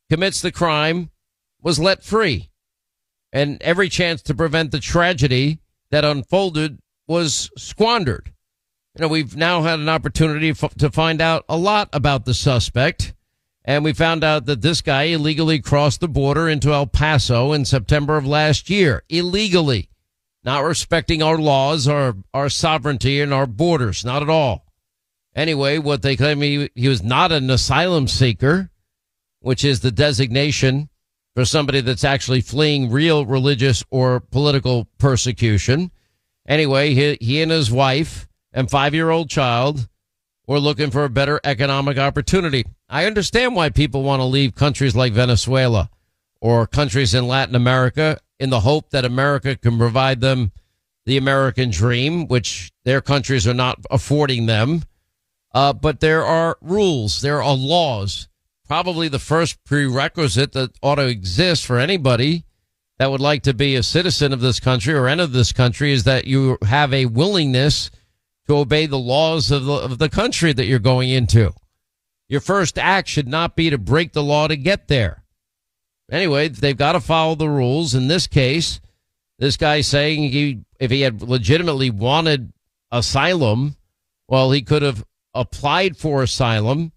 commits 0.10 0.42
the 0.42 0.52
crime, 0.52 1.10
was 1.62 1.80
let 1.80 2.04
free. 2.04 2.50
And 3.34 3.62
every 3.62 3.90
chance 3.90 4.22
to 4.24 4.36
prevent 4.36 4.72
the 4.72 4.80
tragedy 4.80 5.60
that 5.92 6.06
unfolded 6.06 6.80
was 7.08 7.50
squandered. 7.58 8.32
You 8.96 9.02
know, 9.02 9.08
we've 9.10 9.36
now 9.36 9.62
had 9.64 9.80
an 9.80 9.90
opportunity 9.90 10.52
f- 10.52 10.76
to 10.78 10.90
find 10.90 11.22
out 11.22 11.44
a 11.50 11.58
lot 11.58 11.90
about 11.92 12.26
the 12.26 12.34
suspect. 12.34 13.14
And 13.66 13.84
we 13.84 13.94
found 13.94 14.24
out 14.24 14.46
that 14.46 14.62
this 14.62 14.82
guy 14.82 15.04
illegally 15.04 15.60
crossed 15.60 16.00
the 16.00 16.08
border 16.08 16.48
into 16.48 16.72
El 16.72 16.88
Paso 16.88 17.52
in 17.52 17.66
September 17.66 18.16
of 18.16 18.26
last 18.26 18.70
year. 18.70 19.04
Illegally. 19.10 19.90
Not 20.44 20.64
respecting 20.64 21.24
our 21.24 21.38
laws, 21.38 21.88
our, 21.88 22.16
our 22.34 22.50
sovereignty, 22.50 23.20
and 23.20 23.34
our 23.34 23.48
borders. 23.48 24.06
Not 24.06 24.22
at 24.22 24.30
all. 24.30 24.65
Anyway, 25.36 25.78
what 25.78 26.02
they 26.02 26.16
claim 26.16 26.42
he, 26.42 26.70
he 26.76 26.88
was 26.88 27.04
not 27.04 27.32
an 27.32 27.50
asylum 27.50 28.08
seeker, 28.08 28.70
which 29.42 29.66
is 29.66 29.82
the 29.82 29.92
designation 29.92 30.90
for 31.36 31.44
somebody 31.44 31.82
that's 31.82 32.06
actually 32.06 32.42
fleeing 32.42 32.90
real 32.90 33.26
religious 33.26 33.84
or 33.92 34.22
political 34.22 34.88
persecution. 34.98 35.92
Anyway, 36.48 36.94
he, 36.94 37.18
he 37.20 37.42
and 37.42 37.52
his 37.52 37.72
wife 37.72 38.28
and 38.54 38.72
five 38.72 38.94
year 38.94 39.10
old 39.10 39.30
child 39.30 39.90
were 40.48 40.60
looking 40.60 40.92
for 40.92 41.04
a 41.04 41.10
better 41.10 41.42
economic 41.44 41.98
opportunity. 41.98 42.66
I 42.88 43.06
understand 43.06 43.56
why 43.56 43.70
people 43.70 44.04
want 44.04 44.22
to 44.22 44.26
leave 44.26 44.56
countries 44.56 44.96
like 44.96 45.12
Venezuela 45.14 45.90
or 46.40 46.68
countries 46.68 47.14
in 47.14 47.28
Latin 47.28 47.56
America 47.56 48.20
in 48.40 48.50
the 48.50 48.62
hope 48.62 48.92
that 48.92 49.06
America 49.06 49.56
can 49.56 49.78
provide 49.78 50.22
them 50.22 50.52
the 51.06 51.18
American 51.18 51.70
dream, 51.70 52.28
which 52.28 52.72
their 52.84 53.02
countries 53.02 53.48
are 53.48 53.54
not 53.54 53.80
affording 53.92 54.46
them. 54.46 54.84
Uh, 55.56 55.72
but 55.72 56.02
there 56.02 56.26
are 56.26 56.58
rules, 56.60 57.22
there 57.22 57.42
are 57.42 57.56
laws. 57.56 58.28
Probably 58.68 59.08
the 59.08 59.20
first 59.20 59.64
prerequisite 59.64 60.52
that 60.52 60.78
ought 60.84 60.96
to 60.96 61.08
exist 61.08 61.66
for 61.66 61.80
anybody 61.80 62.44
that 63.00 63.10
would 63.10 63.22
like 63.22 63.44
to 63.44 63.54
be 63.54 63.76
a 63.76 63.84
citizen 63.84 64.34
of 64.34 64.42
this 64.42 64.60
country 64.60 64.94
or 64.94 65.08
enter 65.08 65.28
this 65.28 65.54
country 65.54 65.94
is 65.94 66.04
that 66.04 66.26
you 66.26 66.58
have 66.62 66.94
a 66.94 67.06
willingness 67.06 67.90
to 68.48 68.58
obey 68.58 68.86
the 68.86 69.00
laws 69.00 69.50
of 69.50 69.64
the, 69.64 69.74
of 69.74 69.98
the 69.98 70.10
country 70.10 70.52
that 70.52 70.66
you're 70.66 70.78
going 70.78 71.10
into. 71.10 71.54
Your 72.28 72.42
first 72.42 72.78
act 72.78 73.08
should 73.08 73.30
not 73.30 73.56
be 73.56 73.70
to 73.70 73.78
break 73.78 74.12
the 74.12 74.24
law 74.24 74.50
to 74.50 74.58
get 74.58 74.90
there. 74.90 75.24
Anyway, 76.12 76.50
they've 76.50 76.76
got 76.76 76.94
to 76.94 77.00
follow 77.00 77.34
the 77.36 77.50
rules. 77.50 77.96
In 77.96 78.10
this 78.10 78.28
case, 78.28 78.82
this 79.40 79.56
guy 79.56 79.80
saying 79.80 80.32
he, 80.32 80.66
if 80.82 80.92
he 80.92 81.02
had 81.02 81.22
legitimately 81.22 81.92
wanted 81.92 82.52
asylum, 82.92 83.78
well, 84.28 84.52
he 84.52 84.62
could 84.62 84.82
have 84.82 85.06
applied 85.36 85.98
for 85.98 86.24
asylum, 86.24 86.92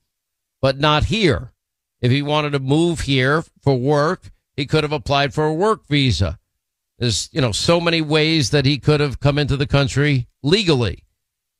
but 0.62 0.79
not 0.79 1.07
here. 1.07 1.53
If 2.01 2.11
he 2.11 2.22
wanted 2.22 2.51
to 2.51 2.61
move 2.61 3.01
here 3.01 3.44
for 3.62 3.77
work, 3.77 4.31
he 4.57 4.66
could 4.66 4.85
have 4.85 4.92
applied 4.92 5.35
for 5.35 5.44
a 5.44 5.55
work 5.55 5.87
visa. 5.87 6.38
There's, 6.98 7.29
you 7.33 7.40
know, 7.40 7.53
so 7.53 7.81
many 7.81 8.01
ways 8.01 8.51
that 8.51 8.64
he 8.66 8.79
could 8.79 9.01
have 9.01 9.20
come 9.20 9.38
into 9.38 9.57
the 9.57 9.66
country 9.66 10.29
legally. 10.42 11.05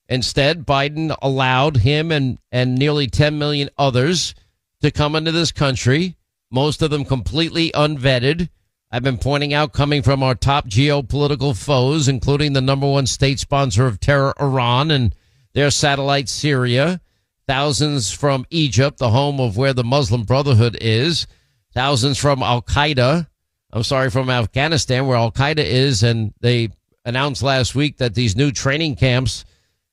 Instead, 0.09 0.67
Biden 0.67 1.15
allowed 1.21 1.79
him 1.79 2.11
and, 2.11 2.39
and 2.51 2.77
nearly 2.77 3.07
10 3.07 3.39
million 3.39 3.69
others 3.77 4.35
to 4.81 4.91
come 4.91 5.15
into 5.15 5.33
this 5.33 5.53
country, 5.53 6.17
most 6.51 6.83
of 6.83 6.91
them 6.91 7.05
completely 7.05 7.71
unvetted. 7.73 8.49
I've 8.91 9.03
been 9.03 9.19
pointing 9.19 9.53
out 9.53 9.73
coming 9.73 10.03
from 10.03 10.23
our 10.23 10.35
top 10.35 10.67
geopolitical 10.67 11.57
foes, 11.57 12.09
including 12.09 12.55
the 12.55 12.61
number 12.61 12.89
one 12.89 13.07
state 13.07 13.39
sponsor 13.39 13.87
of 13.87 14.01
terror, 14.01 14.33
Iran, 14.41 14.91
and 14.91 15.15
their 15.59 15.73
satellite, 15.73 16.29
Syria. 16.29 17.01
Thousands 17.49 18.13
from 18.13 18.47
Egypt, 18.49 18.99
the 18.99 19.11
home 19.11 19.41
of 19.41 19.57
where 19.57 19.73
the 19.73 19.83
Muslim 19.83 20.23
Brotherhood 20.23 20.79
is. 20.81 21.27
Thousands 21.75 22.17
from 22.17 22.45
Al 22.45 22.63
Qaeda. 22.63 23.27
I'm 23.73 23.83
sorry, 23.83 24.09
from 24.09 24.31
Afghanistan, 24.31 25.09
where 25.09 25.17
Al 25.17 25.33
Qaeda 25.33 25.59
is. 25.59 26.05
And 26.05 26.33
they 26.39 26.69
announced 27.05 27.43
last 27.43 27.75
week 27.75 27.97
that 27.97 28.15
these 28.15 28.37
new 28.37 28.53
training 28.53 28.95
camps 28.95 29.45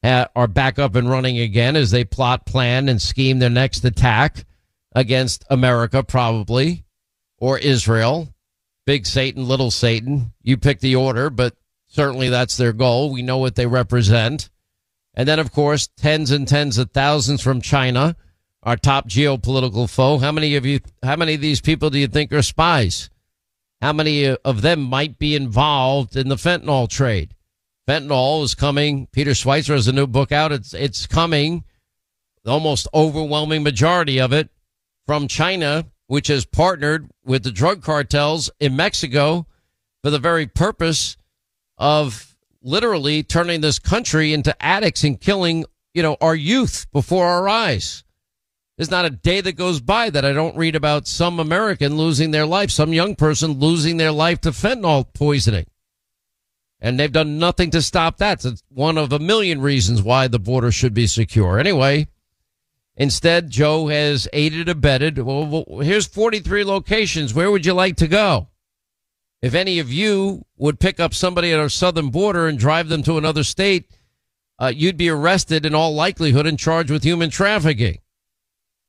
uh, 0.03 0.27
are 0.35 0.45
back 0.45 0.77
up 0.77 0.93
and 0.93 1.09
running 1.09 1.39
again 1.39 1.75
as 1.75 1.89
they 1.89 2.03
plot, 2.03 2.45
plan, 2.45 2.87
and 2.87 3.01
scheme 3.01 3.39
their 3.39 3.49
next 3.49 3.83
attack 3.83 4.45
against 4.93 5.45
America, 5.49 6.03
probably, 6.03 6.85
or 7.39 7.57
Israel. 7.57 8.31
Big 8.85 9.07
Satan, 9.07 9.47
little 9.47 9.71
Satan. 9.71 10.31
You 10.43 10.57
pick 10.57 10.79
the 10.79 10.95
order, 10.95 11.31
but 11.31 11.55
certainly 11.87 12.29
that's 12.29 12.55
their 12.55 12.71
goal. 12.71 13.11
We 13.11 13.23
know 13.23 13.39
what 13.39 13.55
they 13.55 13.65
represent. 13.65 14.51
And 15.15 15.27
then, 15.27 15.39
of 15.39 15.51
course, 15.51 15.87
tens 15.97 16.29
and 16.31 16.47
tens 16.47 16.77
of 16.77 16.91
thousands 16.91 17.41
from 17.41 17.61
China 17.61 18.15
our 18.65 18.75
top 18.75 19.07
geopolitical 19.07 19.89
foe. 19.89 20.17
How 20.17 20.31
many 20.31 20.55
of 20.55 20.65
you, 20.65 20.79
how 21.03 21.15
many 21.15 21.35
of 21.35 21.41
these 21.41 21.61
people 21.61 21.89
do 21.91 21.99
you 21.99 22.07
think 22.07 22.33
are 22.33 22.41
spies? 22.41 23.09
How 23.81 23.93
many 23.93 24.27
of 24.27 24.63
them 24.63 24.81
might 24.81 25.19
be 25.19 25.35
involved 25.35 26.17
in 26.17 26.29
the 26.29 26.35
fentanyl 26.35 26.89
trade? 26.89 27.35
Fentanyl 27.87 28.43
is 28.43 28.55
coming. 28.55 29.07
Peter 29.11 29.31
Schweizer 29.31 29.75
has 29.75 29.87
a 29.87 29.93
new 29.93 30.07
book 30.07 30.31
out. 30.31 30.51
It's, 30.51 30.73
it's 30.73 31.05
coming. 31.05 31.63
The 32.43 32.51
almost 32.51 32.87
overwhelming 32.93 33.61
majority 33.61 34.19
of 34.19 34.33
it 34.33 34.49
from 35.05 35.27
China, 35.27 35.85
which 36.07 36.27
has 36.27 36.45
partnered 36.45 37.07
with 37.23 37.43
the 37.43 37.51
drug 37.51 37.83
cartels 37.83 38.49
in 38.59 38.75
Mexico 38.75 39.45
for 40.03 40.09
the 40.09 40.19
very 40.19 40.47
purpose 40.47 41.17
of 41.77 42.34
literally 42.65 43.23
turning 43.23 43.61
this 43.61 43.79
country 43.79 44.33
into 44.33 44.55
addicts 44.61 45.03
and 45.03 45.21
killing, 45.21 45.65
you 45.93 46.03
know, 46.03 46.17
our 46.19 46.35
youth 46.35 46.87
before 46.91 47.27
our 47.27 47.47
eyes. 47.47 48.03
There's 48.77 48.91
not 48.91 49.05
a 49.05 49.09
day 49.09 49.39
that 49.39 49.53
goes 49.53 49.79
by 49.79 50.09
that 50.09 50.25
I 50.25 50.33
don't 50.33 50.57
read 50.57 50.75
about 50.75 51.07
some 51.07 51.39
American 51.39 51.95
losing 51.95 52.31
their 52.31 52.45
life, 52.45 52.71
some 52.71 52.91
young 52.91 53.15
person 53.15 53.51
losing 53.53 53.95
their 53.95 54.11
life 54.11 54.41
to 54.41 54.49
fentanyl 54.49 55.05
poisoning. 55.13 55.67
And 56.81 56.99
they've 56.99 57.11
done 57.11 57.39
nothing 57.39 57.69
to 57.71 57.81
stop 57.81 58.17
that. 58.17 58.43
It's 58.43 58.63
one 58.67 58.97
of 58.97 59.13
a 59.13 59.19
million 59.19 59.61
reasons 59.61 60.01
why 60.01 60.27
the 60.27 60.39
border 60.39 60.71
should 60.71 60.93
be 60.93 61.07
secure. 61.07 61.57
Anyway, 61.57 62.09
instead, 62.97 63.49
Joe 63.49 63.87
has 63.87 64.27
aided, 64.33 64.67
abetted. 64.67 65.19
Well, 65.19 65.65
here's 65.81 66.05
43 66.07 66.65
locations. 66.65 67.33
Where 67.33 67.49
would 67.49 67.65
you 67.65 67.73
like 67.73 67.95
to 67.97 68.09
go? 68.09 68.49
If 69.45 69.53
any 69.53 69.77
of 69.77 69.93
you 69.93 70.43
would 70.57 70.79
pick 70.79 70.99
up 70.99 71.13
somebody 71.13 71.53
at 71.53 71.59
our 71.59 71.69
southern 71.69 72.09
border 72.09 72.47
and 72.47 72.57
drive 72.57 72.89
them 72.89 73.03
to 73.03 73.19
another 73.19 73.43
state, 73.43 73.91
uh, 74.57 74.73
you'd 74.75 74.97
be 74.97 75.07
arrested 75.07 75.67
in 75.67 75.75
all 75.75 75.93
likelihood 75.93 76.47
and 76.47 76.57
charged 76.57 76.89
with 76.89 77.03
human 77.03 77.29
trafficking. 77.29 77.99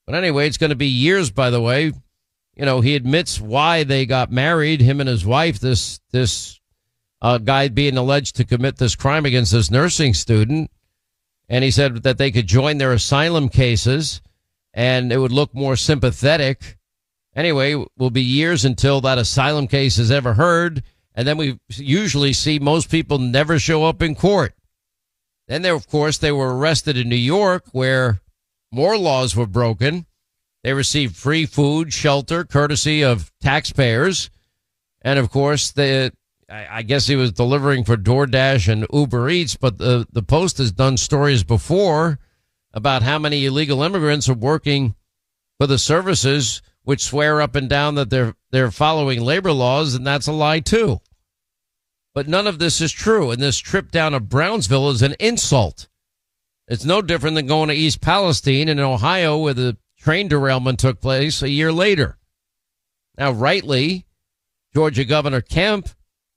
But 0.07 0.15
anyway, 0.15 0.47
it's 0.47 0.57
going 0.57 0.71
to 0.71 0.75
be 0.75 0.87
years, 0.87 1.31
by 1.31 1.51
the 1.51 1.61
way. 1.61 1.93
You 2.55 2.65
know, 2.65 2.81
he 2.81 2.95
admits 2.95 3.39
why 3.39 3.85
they 3.85 4.07
got 4.07 4.33
married, 4.33 4.81
him 4.81 4.99
and 4.99 5.11
his 5.11 5.27
wife, 5.27 5.61
this, 5.61 6.01
this, 6.11 6.59
uh, 7.21 7.37
guy 7.37 7.69
being 7.69 7.99
alleged 7.99 8.37
to 8.37 8.45
commit 8.47 8.79
this 8.79 8.97
crime 8.97 9.27
against 9.27 9.53
this 9.53 9.71
nursing 9.71 10.15
student. 10.15 10.71
And 11.51 11.65
he 11.65 11.71
said 11.71 12.03
that 12.05 12.17
they 12.17 12.31
could 12.31 12.47
join 12.47 12.79
their 12.79 12.95
asylum 12.95 13.51
cases 13.51 14.23
and 14.73 15.13
it 15.13 15.19
would 15.19 15.33
look 15.33 15.55
more 15.55 15.77
sympathetic. 15.77 16.76
Anyway, 17.37 17.85
will 17.99 18.11
be 18.11 18.23
years 18.23 18.65
until 18.65 19.03
that 19.03 19.19
asylum 19.19 19.69
case 19.69 19.99
is 19.99 20.11
ever 20.11 20.35
heard. 20.35 20.83
And 21.15 21.29
then 21.29 21.37
we 21.37 21.59
usually 21.69 22.33
see 22.33 22.59
most 22.59 22.91
people 22.91 23.19
never 23.19 23.59
show 23.59 23.85
up 23.85 24.01
in 24.03 24.15
court. 24.15 24.55
Then 25.47 25.63
there, 25.63 25.75
of 25.75 25.87
course, 25.87 26.17
they 26.17 26.33
were 26.33 26.57
arrested 26.57 26.97
in 26.97 27.11
New 27.11 27.15
York 27.15 27.67
where 27.73 28.21
more 28.73 28.97
laws 28.97 29.37
were 29.37 29.47
broken. 29.47 30.07
They 30.65 30.73
received 30.73 31.15
free 31.15 31.47
food, 31.47 31.93
shelter, 31.93 32.43
courtesy 32.43 33.05
of 33.05 33.31
taxpayers. 33.41 34.31
And 35.03 35.19
of 35.19 35.31
course, 35.31 35.71
the, 35.71 36.13
I 36.49 36.83
guess 36.83 37.07
he 37.07 37.17
was 37.17 37.33
delivering 37.33 37.85
for 37.85 37.97
DoorDash 37.97 38.73
and 38.73 38.87
Uber 38.93 39.29
Eats, 39.29 39.57
but 39.57 39.79
the, 39.79 40.07
the 40.11 40.23
Post 40.23 40.59
has 40.59 40.73
done 40.73 40.97
stories 40.97 41.45
before 41.45 42.19
about 42.73 43.03
how 43.03 43.19
many 43.19 43.45
illegal 43.45 43.83
immigrants 43.83 44.29
are 44.29 44.35
working 44.35 44.95
for 45.59 45.67
the 45.67 45.79
services 45.79 46.63
which 46.87 47.03
swear 47.03 47.43
up 47.43 47.57
and 47.57 47.69
down 47.69 47.97
that 47.97 48.11
they're 48.11 48.37
they're 48.53 48.71
following 48.71 49.21
labor 49.21 49.51
laws, 49.51 49.97
and 49.97 50.07
that's 50.07 50.29
a 50.29 50.33
lie 50.33 50.61
too. 50.61 51.01
But 52.15 52.29
none 52.29 52.47
of 52.47 52.61
this 52.61 52.81
is 52.81 52.93
true, 52.93 53.33
and 53.33 53.43
this 53.43 53.59
trip 53.59 53.91
down 53.91 54.13
to 54.13 54.21
Brownsville 54.21 54.91
is 54.91 55.03
an 55.03 55.17
insult. 55.19 55.89
It's 56.69 56.85
no 56.85 57.03
different 57.03 57.35
than 57.35 57.49
going 57.49 57.71
to 57.71 57.75
East 57.75 58.01
Palestine 58.01 58.69
in 58.69 58.79
Ohio 58.79 59.37
where 59.37 59.53
the 59.53 59.77
train 59.99 60.29
derailment 60.29 60.79
took 60.79 61.01
place 61.01 61.43
a 61.43 61.51
year 61.51 61.73
later. 61.73 62.19
Now, 63.19 63.33
rightly, 63.33 64.07
Georgia 64.73 65.05
Governor 65.05 65.41
Kemp, 65.41 65.89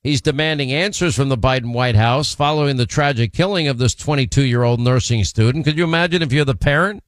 he's 0.01 0.19
demanding 0.19 0.73
answers 0.73 1.15
from 1.15 1.29
the 1.29 1.37
Biden 1.37 1.73
White 1.73 1.95
House 1.95 2.33
following 2.33 2.77
the 2.77 2.87
tragic 2.87 3.33
killing 3.33 3.67
of 3.67 3.77
this 3.77 3.93
22 3.93 4.45
year 4.45 4.63
old 4.63 4.79
nursing 4.79 5.23
student. 5.23 5.65
Could 5.65 5.77
you 5.77 5.83
imagine 5.83 6.23
if 6.23 6.33
you're 6.33 6.43
the 6.43 6.55
parent 6.55 7.03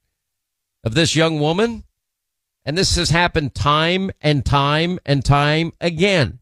of 0.83 0.93
this 0.93 1.15
young 1.15 1.39
woman? 1.39 1.85
And 2.63 2.77
this 2.77 2.95
has 2.95 3.09
happened 3.09 3.55
time 3.55 4.11
and 4.21 4.45
time 4.45 4.99
and 5.05 5.25
time 5.25 5.73
again. 5.81 6.39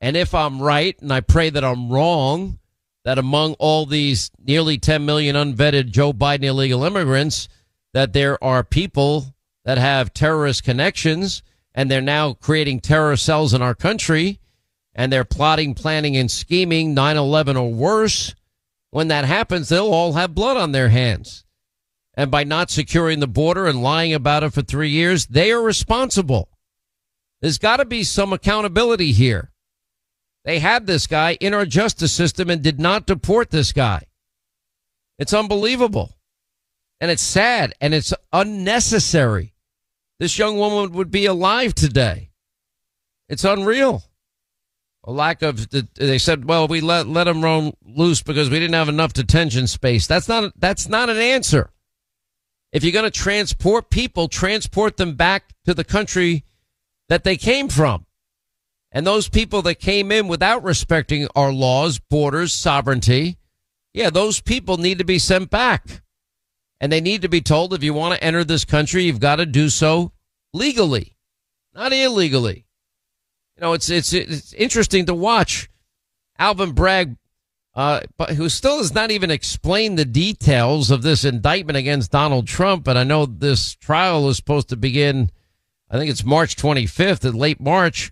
And 0.00 0.16
if 0.16 0.34
I'm 0.34 0.60
right, 0.60 1.00
and 1.00 1.12
I 1.12 1.20
pray 1.20 1.50
that 1.50 1.64
I'm 1.64 1.90
wrong, 1.90 2.58
that 3.04 3.18
among 3.18 3.54
all 3.54 3.86
these 3.86 4.30
nearly 4.44 4.78
10 4.78 5.04
million 5.04 5.36
unvetted 5.36 5.90
Joe 5.90 6.12
Biden 6.12 6.44
illegal 6.44 6.84
immigrants, 6.84 7.48
that 7.92 8.12
there 8.12 8.42
are 8.42 8.64
people 8.64 9.34
that 9.64 9.78
have 9.78 10.14
terrorist 10.14 10.64
connections 10.64 11.42
and 11.74 11.90
they're 11.90 12.00
now 12.00 12.32
creating 12.32 12.80
terror 12.80 13.16
cells 13.16 13.54
in 13.54 13.62
our 13.62 13.74
country 13.74 14.40
and 14.94 15.12
they're 15.12 15.24
plotting, 15.24 15.74
planning, 15.74 16.16
and 16.16 16.30
scheming 16.30 16.94
9 16.94 17.16
11 17.16 17.56
or 17.56 17.72
worse. 17.72 18.34
When 18.90 19.08
that 19.08 19.24
happens, 19.24 19.68
they'll 19.68 19.92
all 19.92 20.14
have 20.14 20.34
blood 20.34 20.56
on 20.56 20.72
their 20.72 20.88
hands. 20.88 21.44
And 22.20 22.30
by 22.30 22.44
not 22.44 22.70
securing 22.70 23.20
the 23.20 23.26
border 23.26 23.66
and 23.66 23.82
lying 23.82 24.12
about 24.12 24.42
it 24.42 24.52
for 24.52 24.60
three 24.60 24.90
years, 24.90 25.24
they 25.24 25.50
are 25.52 25.62
responsible. 25.62 26.50
There's 27.40 27.56
got 27.56 27.78
to 27.78 27.86
be 27.86 28.04
some 28.04 28.34
accountability 28.34 29.12
here. 29.12 29.52
They 30.44 30.58
had 30.58 30.86
this 30.86 31.06
guy 31.06 31.38
in 31.40 31.54
our 31.54 31.64
justice 31.64 32.12
system 32.12 32.50
and 32.50 32.60
did 32.60 32.78
not 32.78 33.06
deport 33.06 33.48
this 33.48 33.72
guy. 33.72 34.02
It's 35.18 35.32
unbelievable. 35.32 36.14
And 37.00 37.10
it's 37.10 37.22
sad 37.22 37.72
and 37.80 37.94
it's 37.94 38.12
unnecessary. 38.34 39.54
This 40.18 40.38
young 40.38 40.58
woman 40.58 40.92
would 40.92 41.10
be 41.10 41.24
alive 41.24 41.74
today. 41.74 42.32
It's 43.30 43.44
unreal. 43.44 44.02
A 45.04 45.10
lack 45.10 45.40
of, 45.40 45.70
they 45.70 46.18
said, 46.18 46.44
well, 46.44 46.68
we 46.68 46.82
let, 46.82 47.06
let 47.06 47.28
him 47.28 47.42
roam 47.42 47.72
loose 47.82 48.22
because 48.22 48.50
we 48.50 48.58
didn't 48.58 48.74
have 48.74 48.90
enough 48.90 49.14
detention 49.14 49.66
space. 49.66 50.06
That's 50.06 50.28
not, 50.28 50.52
that's 50.58 50.86
not 50.86 51.08
an 51.08 51.16
answer. 51.16 51.70
If 52.72 52.84
you're 52.84 52.92
going 52.92 53.04
to 53.04 53.10
transport 53.10 53.90
people, 53.90 54.28
transport 54.28 54.96
them 54.96 55.14
back 55.14 55.54
to 55.64 55.74
the 55.74 55.84
country 55.84 56.44
that 57.08 57.24
they 57.24 57.36
came 57.36 57.68
from. 57.68 58.06
And 58.92 59.06
those 59.06 59.28
people 59.28 59.62
that 59.62 59.76
came 59.76 60.10
in 60.10 60.28
without 60.28 60.64
respecting 60.64 61.28
our 61.34 61.52
laws, 61.52 61.98
borders, 61.98 62.52
sovereignty, 62.52 63.36
yeah, 63.92 64.10
those 64.10 64.40
people 64.40 64.76
need 64.76 64.98
to 64.98 65.04
be 65.04 65.18
sent 65.18 65.50
back. 65.50 66.02
And 66.80 66.90
they 66.90 67.00
need 67.00 67.22
to 67.22 67.28
be 67.28 67.40
told 67.40 67.74
if 67.74 67.82
you 67.82 67.92
want 67.92 68.14
to 68.14 68.24
enter 68.24 68.42
this 68.42 68.64
country, 68.64 69.04
you've 69.04 69.20
got 69.20 69.36
to 69.36 69.46
do 69.46 69.68
so 69.68 70.12
legally, 70.52 71.16
not 71.74 71.92
illegally. 71.92 72.66
You 73.56 73.60
know, 73.60 73.72
it's 73.74 73.90
it's 73.90 74.14
it's 74.14 74.54
interesting 74.54 75.04
to 75.06 75.14
watch 75.14 75.68
Alvin 76.38 76.72
Bragg 76.72 77.16
uh, 77.74 78.00
but 78.16 78.30
who 78.30 78.48
still 78.48 78.78
has 78.78 78.94
not 78.94 79.10
even 79.10 79.30
explained 79.30 79.98
the 79.98 80.04
details 80.04 80.90
of 80.90 81.02
this 81.02 81.24
indictment 81.24 81.76
against 81.76 82.10
Donald 82.10 82.46
Trump. 82.46 82.88
And 82.88 82.98
I 82.98 83.04
know 83.04 83.26
this 83.26 83.74
trial 83.76 84.28
is 84.28 84.36
supposed 84.36 84.68
to 84.70 84.76
begin, 84.76 85.30
I 85.88 85.98
think 85.98 86.10
it's 86.10 86.24
March 86.24 86.56
25th, 86.56 87.24
in 87.24 87.34
late 87.34 87.60
March. 87.60 88.10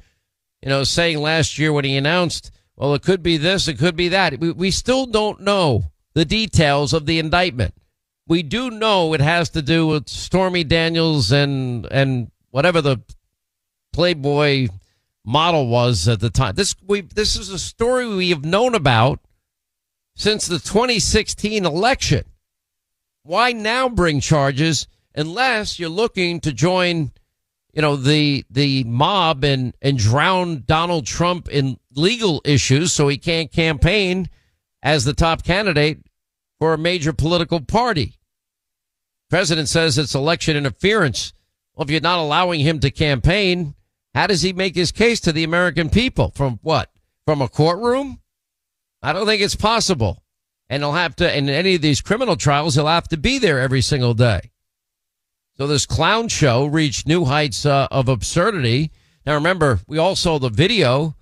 You 0.62 0.68
know, 0.68 0.84
saying 0.84 1.18
last 1.18 1.58
year 1.58 1.72
when 1.72 1.84
he 1.84 1.96
announced, 1.96 2.50
well, 2.76 2.94
it 2.94 3.02
could 3.02 3.22
be 3.22 3.36
this, 3.36 3.68
it 3.68 3.78
could 3.78 3.96
be 3.96 4.08
that. 4.08 4.38
We, 4.38 4.52
we 4.52 4.70
still 4.70 5.06
don't 5.06 5.40
know 5.40 5.84
the 6.14 6.24
details 6.24 6.92
of 6.92 7.06
the 7.06 7.18
indictment. 7.18 7.74
We 8.26 8.42
do 8.42 8.70
know 8.70 9.14
it 9.14 9.20
has 9.20 9.50
to 9.50 9.62
do 9.62 9.86
with 9.86 10.08
Stormy 10.08 10.62
Daniels 10.62 11.32
and 11.32 11.86
and 11.90 12.30
whatever 12.50 12.82
the 12.82 13.00
Playboy 13.92 14.68
model 15.24 15.68
was 15.68 16.08
at 16.08 16.20
the 16.20 16.28
time. 16.28 16.54
This 16.54 16.74
we 16.86 17.00
this 17.00 17.36
is 17.36 17.48
a 17.48 17.58
story 17.58 18.06
we 18.06 18.30
have 18.30 18.44
known 18.44 18.74
about 18.74 19.20
since 20.18 20.46
the 20.46 20.58
2016 20.58 21.64
election. 21.64 22.24
Why 23.22 23.52
now 23.52 23.88
bring 23.88 24.20
charges 24.20 24.88
unless 25.14 25.78
you're 25.78 25.88
looking 25.88 26.40
to 26.40 26.52
join, 26.52 27.12
you 27.72 27.82
know, 27.82 27.96
the 27.96 28.44
the 28.50 28.84
mob 28.84 29.44
and 29.44 29.74
and 29.80 29.96
drown 29.96 30.64
Donald 30.66 31.06
Trump 31.06 31.48
in 31.48 31.78
legal 31.94 32.42
issues 32.44 32.92
so 32.92 33.08
he 33.08 33.16
can't 33.16 33.52
campaign 33.52 34.28
as 34.82 35.04
the 35.04 35.14
top 35.14 35.44
candidate 35.44 36.00
for 36.58 36.74
a 36.74 36.78
major 36.78 37.12
political 37.12 37.60
party. 37.60 38.18
President 39.30 39.68
says 39.68 39.98
it's 39.98 40.14
election 40.14 40.56
interference. 40.56 41.32
Well, 41.74 41.84
if 41.84 41.90
you're 41.90 42.00
not 42.00 42.18
allowing 42.18 42.60
him 42.60 42.80
to 42.80 42.90
campaign, 42.90 43.74
how 44.14 44.26
does 44.26 44.42
he 44.42 44.52
make 44.52 44.74
his 44.74 44.90
case 44.90 45.20
to 45.20 45.32
the 45.32 45.44
American 45.44 45.90
people? 45.90 46.32
From 46.34 46.58
what? 46.62 46.90
From 47.24 47.40
a 47.40 47.48
courtroom? 47.48 48.20
I 49.02 49.12
don't 49.12 49.26
think 49.26 49.42
it's 49.42 49.54
possible. 49.54 50.22
And 50.68 50.82
he'll 50.82 50.92
have 50.92 51.16
to, 51.16 51.36
in 51.36 51.48
any 51.48 51.76
of 51.76 51.82
these 51.82 52.00
criminal 52.00 52.36
trials, 52.36 52.74
he'll 52.74 52.86
have 52.86 53.08
to 53.08 53.16
be 53.16 53.38
there 53.38 53.58
every 53.60 53.80
single 53.80 54.14
day. 54.14 54.50
So 55.56 55.66
this 55.66 55.86
clown 55.86 56.28
show 56.28 56.66
reached 56.66 57.06
new 57.06 57.24
heights 57.24 57.66
uh, 57.66 57.88
of 57.90 58.08
absurdity. 58.08 58.92
Now 59.26 59.34
remember, 59.34 59.80
we 59.88 59.98
all 59.98 60.14
saw 60.14 60.38
the 60.38 60.50
video 60.50 61.16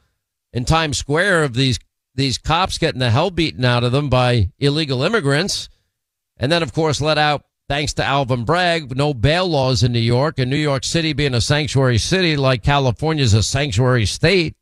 in 0.53 0.65
Times 0.65 0.99
Square 0.99 1.45
of 1.45 1.55
these 1.55 1.79
these 2.15 2.39
cops 2.39 2.79
getting 2.79 2.99
the 2.99 3.11
hell 3.11 3.31
beaten 3.31 3.65
out 3.65 3.85
of 3.85 3.93
them 3.93 4.09
by 4.09 4.51
illegal 4.59 5.03
immigrants, 5.03 5.69
and 6.39 6.51
then 6.51 6.63
of 6.63 6.73
course 6.73 7.01
let 7.03 7.19
out 7.19 7.45
thanks 7.69 7.93
to 7.95 8.05
Alvin 8.05 8.45
Bragg, 8.45 8.97
no 8.97 9.13
bail 9.13 9.47
laws 9.47 9.83
in 9.83 9.93
New 9.93 9.99
York, 9.99 10.39
and 10.39 10.51
New 10.51 10.57
York 10.57 10.85
City 10.85 11.13
being 11.13 11.35
a 11.35 11.41
sanctuary 11.43 11.99
city 11.99 12.37
like 12.37 12.63
California's 12.63 13.35
a 13.35 13.43
sanctuary 13.43 14.07
state. 14.07 14.55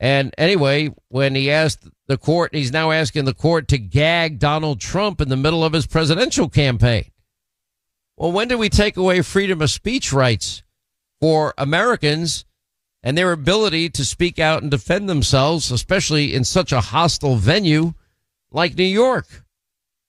And 0.00 0.34
anyway, 0.36 0.90
when 1.08 1.34
he 1.34 1.50
asked 1.50 1.88
the 2.06 2.18
court, 2.18 2.54
he's 2.54 2.72
now 2.72 2.90
asking 2.90 3.24
the 3.24 3.34
court 3.34 3.68
to 3.68 3.78
gag 3.78 4.38
Donald 4.38 4.80
Trump 4.80 5.20
in 5.20 5.28
the 5.28 5.36
middle 5.36 5.64
of 5.64 5.72
his 5.72 5.86
presidential 5.86 6.48
campaign. 6.48 7.04
Well, 8.16 8.32
when 8.32 8.48
did 8.48 8.56
we 8.56 8.68
take 8.68 8.96
away 8.96 9.22
freedom 9.22 9.60
of 9.60 9.70
speech 9.70 10.12
rights 10.12 10.62
for 11.20 11.54
Americans 11.58 12.44
and 13.02 13.16
their 13.16 13.32
ability 13.32 13.90
to 13.90 14.04
speak 14.04 14.38
out 14.38 14.62
and 14.62 14.70
defend 14.70 15.08
themselves, 15.08 15.70
especially 15.70 16.34
in 16.34 16.44
such 16.44 16.72
a 16.72 16.80
hostile 16.80 17.36
venue 17.36 17.94
like 18.50 18.76
New 18.76 18.84
York? 18.84 19.44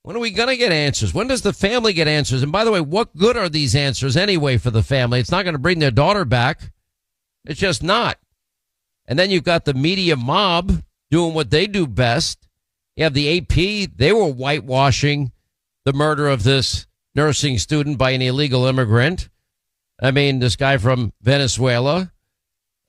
When 0.01 0.15
are 0.15 0.19
we 0.19 0.29
going 0.29 0.49
to 0.49 0.57
get 0.57 0.71
answers? 0.71 1.15
When 1.15 1.27
does 1.27 1.41
the 1.41 1.51
family 1.51 1.91
get 1.93 2.07
answers? 2.07 2.43
And 2.43 2.51
by 2.51 2.63
the 2.63 2.71
way, 2.71 2.79
what 2.79 3.15
good 3.17 3.35
are 3.37 3.49
these 3.49 3.75
answers 3.75 4.15
anyway 4.15 4.57
for 4.57 4.69
the 4.69 4.83
family? 4.83 5.19
It's 5.19 5.31
not 5.31 5.43
going 5.43 5.55
to 5.55 5.59
bring 5.59 5.79
their 5.79 5.89
daughter 5.89 6.25
back. 6.25 6.71
It's 7.45 7.59
just 7.59 7.81
not. 7.81 8.19
And 9.07 9.19
then 9.19 9.29
you've 9.29 9.43
got 9.43 9.65
the 9.65 9.73
media 9.73 10.15
mob 10.15 10.83
doing 11.11 11.33
what 11.33 11.51
they 11.51 11.67
do 11.67 11.87
best. 11.87 12.47
You 12.95 13.03
have 13.03 13.13
the 13.13 13.37
AP. 13.37 13.89
They 13.95 14.11
were 14.11 14.29
whitewashing 14.29 15.31
the 15.83 15.93
murder 15.93 16.27
of 16.27 16.43
this 16.43 16.87
nursing 17.13 17.57
student 17.57 17.97
by 17.97 18.11
an 18.11 18.21
illegal 18.21 18.65
immigrant. 18.65 19.29
I 20.01 20.11
mean, 20.11 20.39
this 20.39 20.55
guy 20.55 20.77
from 20.77 21.13
Venezuela 21.21 22.11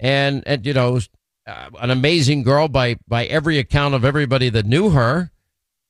and, 0.01 0.43
and 0.47 0.67
you 0.67 0.73
know, 0.73 1.01
uh, 1.47 1.71
an 1.81 1.91
amazing 1.91 2.43
girl 2.43 2.69
by, 2.69 2.97
by 3.07 3.27
every 3.27 3.59
account 3.59 3.95
of 3.95 4.05
everybody 4.05 4.49
that 4.49 4.67
knew 4.67 4.91
her. 4.91 5.31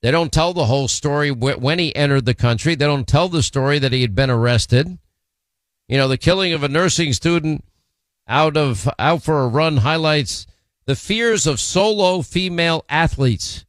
They 0.02 0.10
don't 0.10 0.32
tell 0.32 0.52
the 0.52 0.66
whole 0.66 0.88
story 0.88 1.30
when 1.30 1.78
he 1.78 1.96
entered 1.96 2.26
the 2.26 2.34
country. 2.34 2.74
They 2.74 2.84
don't 2.84 3.08
tell 3.08 3.28
the 3.28 3.42
story 3.42 3.78
that 3.78 3.92
he 3.92 4.02
had 4.02 4.14
been 4.14 4.30
arrested. 4.30 4.98
You 5.88 5.96
know, 5.96 6.08
the 6.08 6.18
killing 6.18 6.52
of 6.52 6.62
a 6.62 6.68
nursing 6.68 7.12
student 7.12 7.64
out 8.28 8.56
of 8.56 8.88
out 8.98 9.22
for 9.22 9.42
a 9.42 9.48
run 9.48 9.78
highlights 9.78 10.46
the 10.86 10.96
fears 10.96 11.46
of 11.46 11.60
solo 11.60 12.22
female 12.22 12.84
athletes. 12.88 13.64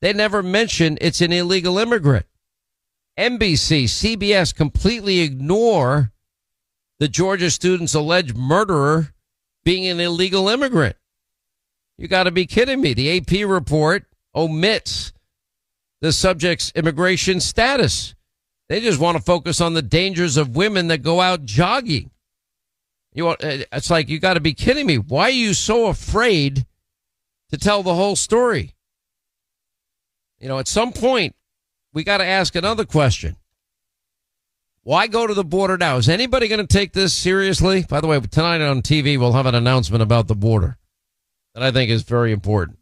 They 0.00 0.12
never 0.12 0.42
mention 0.42 0.98
it's 1.00 1.20
an 1.20 1.32
illegal 1.32 1.78
immigrant. 1.78 2.26
NBC, 3.18 3.84
CBS 3.84 4.54
completely 4.54 5.20
ignore 5.20 6.12
the 6.98 7.08
Georgia 7.08 7.50
student's 7.50 7.94
alleged 7.94 8.36
murderer 8.36 9.12
being 9.64 9.86
an 9.86 10.00
illegal 10.00 10.48
immigrant. 10.48 10.96
You 11.98 12.08
got 12.08 12.24
to 12.24 12.30
be 12.30 12.46
kidding 12.46 12.80
me. 12.80 12.94
The 12.94 13.18
AP 13.18 13.46
report 13.46 14.06
omits 14.34 15.12
the 16.00 16.12
subject's 16.12 16.72
immigration 16.74 17.40
status. 17.40 18.14
They 18.68 18.80
just 18.80 19.00
want 19.00 19.18
to 19.18 19.22
focus 19.22 19.60
on 19.60 19.74
the 19.74 19.82
dangers 19.82 20.36
of 20.36 20.56
women 20.56 20.88
that 20.88 21.02
go 21.02 21.20
out 21.20 21.44
jogging. 21.44 22.10
You 23.12 23.28
uh, 23.28 23.36
it's 23.40 23.90
like 23.90 24.08
you 24.08 24.18
got 24.18 24.34
to 24.34 24.40
be 24.40 24.54
kidding 24.54 24.86
me. 24.86 24.98
Why 24.98 25.24
are 25.24 25.30
you 25.30 25.54
so 25.54 25.86
afraid 25.86 26.64
to 27.50 27.58
tell 27.58 27.82
the 27.82 27.94
whole 27.94 28.16
story? 28.16 28.74
You 30.38 30.48
know, 30.48 30.58
at 30.58 30.68
some 30.68 30.92
point 30.92 31.34
we 31.92 32.04
got 32.04 32.18
to 32.18 32.24
ask 32.24 32.54
another 32.54 32.84
question. 32.84 33.36
Why 34.82 35.08
go 35.08 35.26
to 35.26 35.34
the 35.34 35.44
border 35.44 35.76
now? 35.76 35.96
Is 35.96 36.08
anybody 36.08 36.48
going 36.48 36.66
to 36.66 36.66
take 36.66 36.92
this 36.92 37.12
seriously? 37.12 37.84
By 37.88 38.00
the 38.00 38.06
way, 38.06 38.18
tonight 38.20 38.62
on 38.62 38.80
TV 38.80 39.18
we'll 39.18 39.32
have 39.32 39.46
an 39.46 39.54
announcement 39.54 40.02
about 40.02 40.26
the 40.26 40.34
border 40.34 40.78
that 41.54 41.62
I 41.62 41.70
think 41.70 41.90
is 41.90 42.02
very 42.02 42.32
important. 42.32 42.78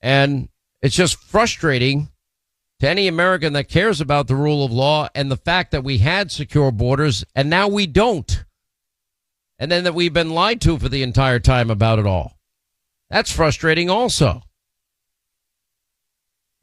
And 0.00 0.48
it's 0.80 0.94
just 0.94 1.16
frustrating 1.16 2.10
to 2.80 2.88
any 2.88 3.08
American 3.08 3.54
that 3.54 3.68
cares 3.68 4.00
about 4.00 4.28
the 4.28 4.36
rule 4.36 4.64
of 4.64 4.70
law 4.70 5.08
and 5.14 5.30
the 5.30 5.36
fact 5.36 5.70
that 5.72 5.82
we 5.82 5.98
had 5.98 6.30
secure 6.30 6.70
borders 6.70 7.24
and 7.34 7.48
now 7.48 7.66
we 7.66 7.86
don't. 7.86 8.44
And 9.58 9.70
then 9.70 9.84
that 9.84 9.94
we've 9.94 10.12
been 10.12 10.30
lied 10.30 10.60
to 10.62 10.78
for 10.78 10.88
the 10.88 11.02
entire 11.02 11.38
time 11.38 11.70
about 11.70 11.98
it 11.98 12.06
all. 12.06 12.38
That's 13.10 13.30
frustrating 13.30 13.88
also. 13.88 14.42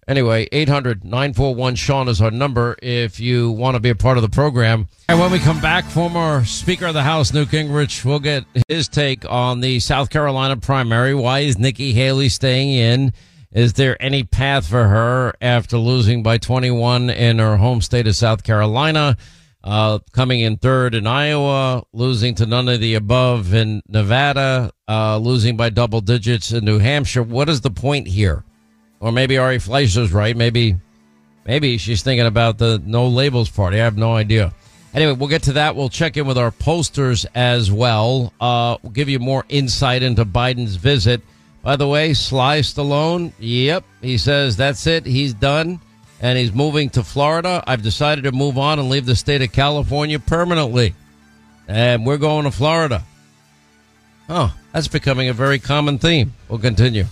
Anyway, 0.08 0.48
800 0.52 1.04
941 1.04 1.76
Sean 1.76 2.10
is 2.10 2.22
our 2.22 2.32
number 2.32 2.76
if 2.82 3.20
you 3.20 3.52
want 3.52 3.76
to 3.76 3.80
be 3.80 3.90
a 3.90 3.96
part 3.96 4.18
of 4.18 4.24
the 4.24 4.30
program. 4.30 4.88
And 5.08 5.20
when 5.20 5.32
we 5.32 5.40
come 5.40 5.62
back, 5.62 5.86
former 5.86 6.44
Speaker 6.44 6.88
of 6.88 6.94
the 6.94 7.04
House, 7.04 7.32
Newt 7.32 7.50
Gingrich, 7.50 8.04
will 8.04 8.20
get 8.20 8.44
his 8.68 8.90
take 8.90 9.24
on 9.30 9.62
the 9.62 9.80
South 9.80 10.10
Carolina 10.10 10.58
primary. 10.58 11.14
Why 11.14 11.40
is 11.40 11.58
Nikki 11.58 11.94
Haley 11.94 12.30
staying 12.30 12.72
in? 12.72 13.14
Is 13.52 13.74
there 13.74 14.02
any 14.02 14.24
path 14.24 14.68
for 14.68 14.88
her 14.88 15.34
after 15.40 15.78
losing 15.78 16.24
by 16.24 16.38
21 16.40 17.10
in 17.10 17.40
her 17.40 17.58
home 17.58 17.82
state 17.82 18.08
of 18.08 18.16
South 18.16 18.44
Carolina? 18.44 19.18
Uh, 19.64 20.00
coming 20.12 20.40
in 20.40 20.58
third 20.58 20.96
in 20.96 21.06
Iowa, 21.06 21.84
losing 21.94 22.34
to 22.36 22.48
none 22.48 22.68
of 22.68 22.80
the 22.80 22.96
above 22.96 23.54
in 23.54 23.82
Nevada, 23.88 24.72
uh, 24.88 25.18
losing 25.18 25.56
by 25.56 25.70
double 25.70 26.02
digits 26.02 26.52
in 26.52 26.66
New 26.66 26.80
Hampshire. 26.80 27.22
What 27.22 27.48
is 27.48 27.62
the 27.62 27.70
point 27.70 28.08
here? 28.08 28.44
Or 29.00 29.12
maybe 29.12 29.38
Ari 29.38 29.60
Fleischer's 29.60 30.12
right. 30.12 30.36
Maybe, 30.36 30.78
maybe 31.46 31.78
she's 31.78 32.02
thinking 32.02 32.26
about 32.26 32.58
the 32.58 32.82
no 32.86 33.08
labels 33.08 33.50
party. 33.50 33.80
I 33.80 33.84
have 33.84 33.98
no 33.98 34.16
idea. 34.16 34.54
Anyway, 34.94 35.14
we'll 35.14 35.30
get 35.30 35.44
to 35.44 35.54
that. 35.54 35.76
We'll 35.76 35.90
check 35.90 36.18
in 36.18 36.26
with 36.26 36.38
our 36.38 36.52
posters 36.52 37.26
as 37.36 37.72
well. 37.72 38.34
Uh, 38.42 38.78
we'll 38.82 38.92
give 38.92 39.10
you 39.10 39.20
more 39.20 39.46
insight 39.48 40.04
into 40.04 40.26
Biden's 40.26 40.76
visit. 40.76 41.22
By 41.62 41.76
the 41.76 41.88
way, 41.88 42.14
Sly 42.16 42.60
Stallone, 42.60 43.32
yep, 43.38 43.84
he 44.02 44.18
says 44.18 44.58
that's 44.58 44.88
it. 44.88 45.06
He's 45.06 45.36
done 45.36 45.80
and 46.22 46.38
he's 46.38 46.54
moving 46.54 46.90
to 46.92 47.04
Florida. 47.04 47.64
I've 47.66 47.82
decided 47.82 48.24
to 48.26 48.32
move 48.32 48.58
on 48.58 48.78
and 48.78 48.90
leave 48.90 49.08
the 49.08 49.16
state 49.16 49.42
of 49.42 49.52
California 49.52 50.20
permanently. 50.20 50.94
And 51.68 52.06
we're 52.06 52.18
going 52.18 52.46
to 52.46 52.52
Florida. 52.52 53.04
Oh, 54.30 54.56
that's 54.72 54.88
becoming 54.88 55.30
a 55.30 55.34
very 55.34 55.58
common 55.58 55.98
theme. 55.98 56.34
We'll 56.48 56.60
continue. 56.60 57.06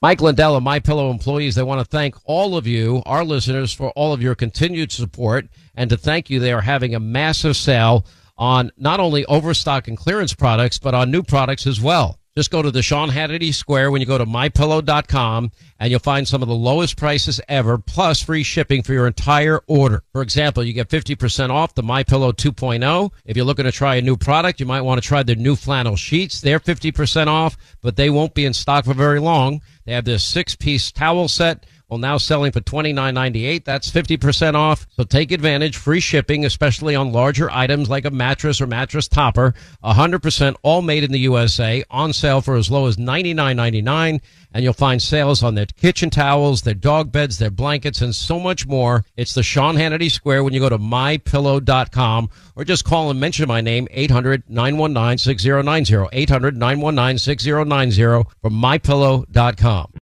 Mike 0.00 0.20
Lindell 0.20 0.56
and 0.56 0.64
My 0.64 0.80
Pillow 0.80 1.10
employees, 1.10 1.54
they 1.54 1.62
want 1.62 1.80
to 1.80 1.84
thank 1.84 2.14
all 2.26 2.56
of 2.56 2.66
you, 2.66 3.02
our 3.06 3.24
listeners, 3.24 3.72
for 3.72 3.90
all 3.92 4.12
of 4.12 4.22
your 4.22 4.34
continued 4.34 4.92
support. 4.92 5.48
And 5.74 5.90
to 5.90 5.96
thank 5.96 6.30
you, 6.30 6.38
they 6.38 6.52
are 6.52 6.60
having 6.60 6.94
a 6.94 7.00
massive 7.00 7.56
sale 7.56 8.06
on 8.36 8.70
not 8.76 9.00
only 9.00 9.24
overstock 9.24 9.88
and 9.88 9.96
clearance 9.96 10.34
products, 10.34 10.78
but 10.78 10.94
on 10.94 11.10
new 11.10 11.22
products 11.22 11.66
as 11.66 11.80
well. 11.80 12.20
Just 12.36 12.50
go 12.50 12.62
to 12.62 12.72
the 12.72 12.82
Sean 12.82 13.10
Hannity 13.10 13.54
Square 13.54 13.92
when 13.92 14.00
you 14.00 14.08
go 14.08 14.18
to 14.18 14.26
mypillow.com 14.26 15.52
and 15.78 15.90
you'll 15.90 16.00
find 16.00 16.26
some 16.26 16.42
of 16.42 16.48
the 16.48 16.54
lowest 16.54 16.96
prices 16.96 17.40
ever 17.48 17.78
plus 17.78 18.20
free 18.20 18.42
shipping 18.42 18.82
for 18.82 18.92
your 18.92 19.06
entire 19.06 19.60
order. 19.68 20.02
For 20.10 20.20
example, 20.20 20.64
you 20.64 20.72
get 20.72 20.88
50% 20.88 21.50
off 21.50 21.76
the 21.76 21.84
MyPillow 21.84 22.32
2.0. 22.32 23.12
If 23.24 23.36
you're 23.36 23.46
looking 23.46 23.66
to 23.66 23.70
try 23.70 23.94
a 23.94 24.02
new 24.02 24.16
product, 24.16 24.58
you 24.58 24.66
might 24.66 24.80
want 24.80 25.00
to 25.00 25.06
try 25.06 25.22
the 25.22 25.36
new 25.36 25.54
flannel 25.54 25.94
sheets. 25.94 26.40
They're 26.40 26.58
50% 26.58 27.28
off, 27.28 27.56
but 27.80 27.94
they 27.94 28.10
won't 28.10 28.34
be 28.34 28.46
in 28.46 28.52
stock 28.52 28.84
for 28.86 28.94
very 28.94 29.20
long. 29.20 29.62
They 29.84 29.92
have 29.92 30.04
this 30.04 30.24
six 30.24 30.56
piece 30.56 30.90
towel 30.90 31.28
set 31.28 31.66
well, 31.94 32.00
now 32.00 32.18
selling 32.18 32.50
for 32.50 32.60
$29.98. 32.60 33.64
That's 33.64 33.88
50% 33.88 34.54
off. 34.54 34.88
So 34.96 35.04
take 35.04 35.30
advantage. 35.30 35.76
Free 35.76 36.00
shipping, 36.00 36.44
especially 36.44 36.96
on 36.96 37.12
larger 37.12 37.48
items 37.52 37.88
like 37.88 38.04
a 38.04 38.10
mattress 38.10 38.60
or 38.60 38.66
mattress 38.66 39.06
topper. 39.06 39.54
100% 39.84 40.56
all 40.62 40.82
made 40.82 41.04
in 41.04 41.12
the 41.12 41.20
USA. 41.20 41.84
On 41.90 42.12
sale 42.12 42.40
for 42.40 42.56
as 42.56 42.68
low 42.68 42.86
as 42.86 42.96
$99.99. 42.96 44.20
And 44.52 44.64
you'll 44.64 44.72
find 44.72 45.00
sales 45.00 45.44
on 45.44 45.54
their 45.54 45.66
kitchen 45.66 46.10
towels, 46.10 46.62
their 46.62 46.74
dog 46.74 47.12
beds, 47.12 47.38
their 47.38 47.50
blankets, 47.50 48.00
and 48.00 48.12
so 48.12 48.40
much 48.40 48.66
more. 48.66 49.04
It's 49.16 49.34
the 49.34 49.44
Sean 49.44 49.76
Hannity 49.76 50.10
Square 50.10 50.42
when 50.42 50.52
you 50.52 50.58
go 50.58 50.68
to 50.68 50.78
mypillow.com 50.78 52.28
or 52.56 52.64
just 52.64 52.84
call 52.84 53.10
and 53.10 53.20
mention 53.20 53.46
my 53.46 53.60
name, 53.60 53.86
800-919-6090. 53.94 56.10
800-919-6090 56.12 58.24
from 58.42 58.54
mypillow.com. 58.54 59.92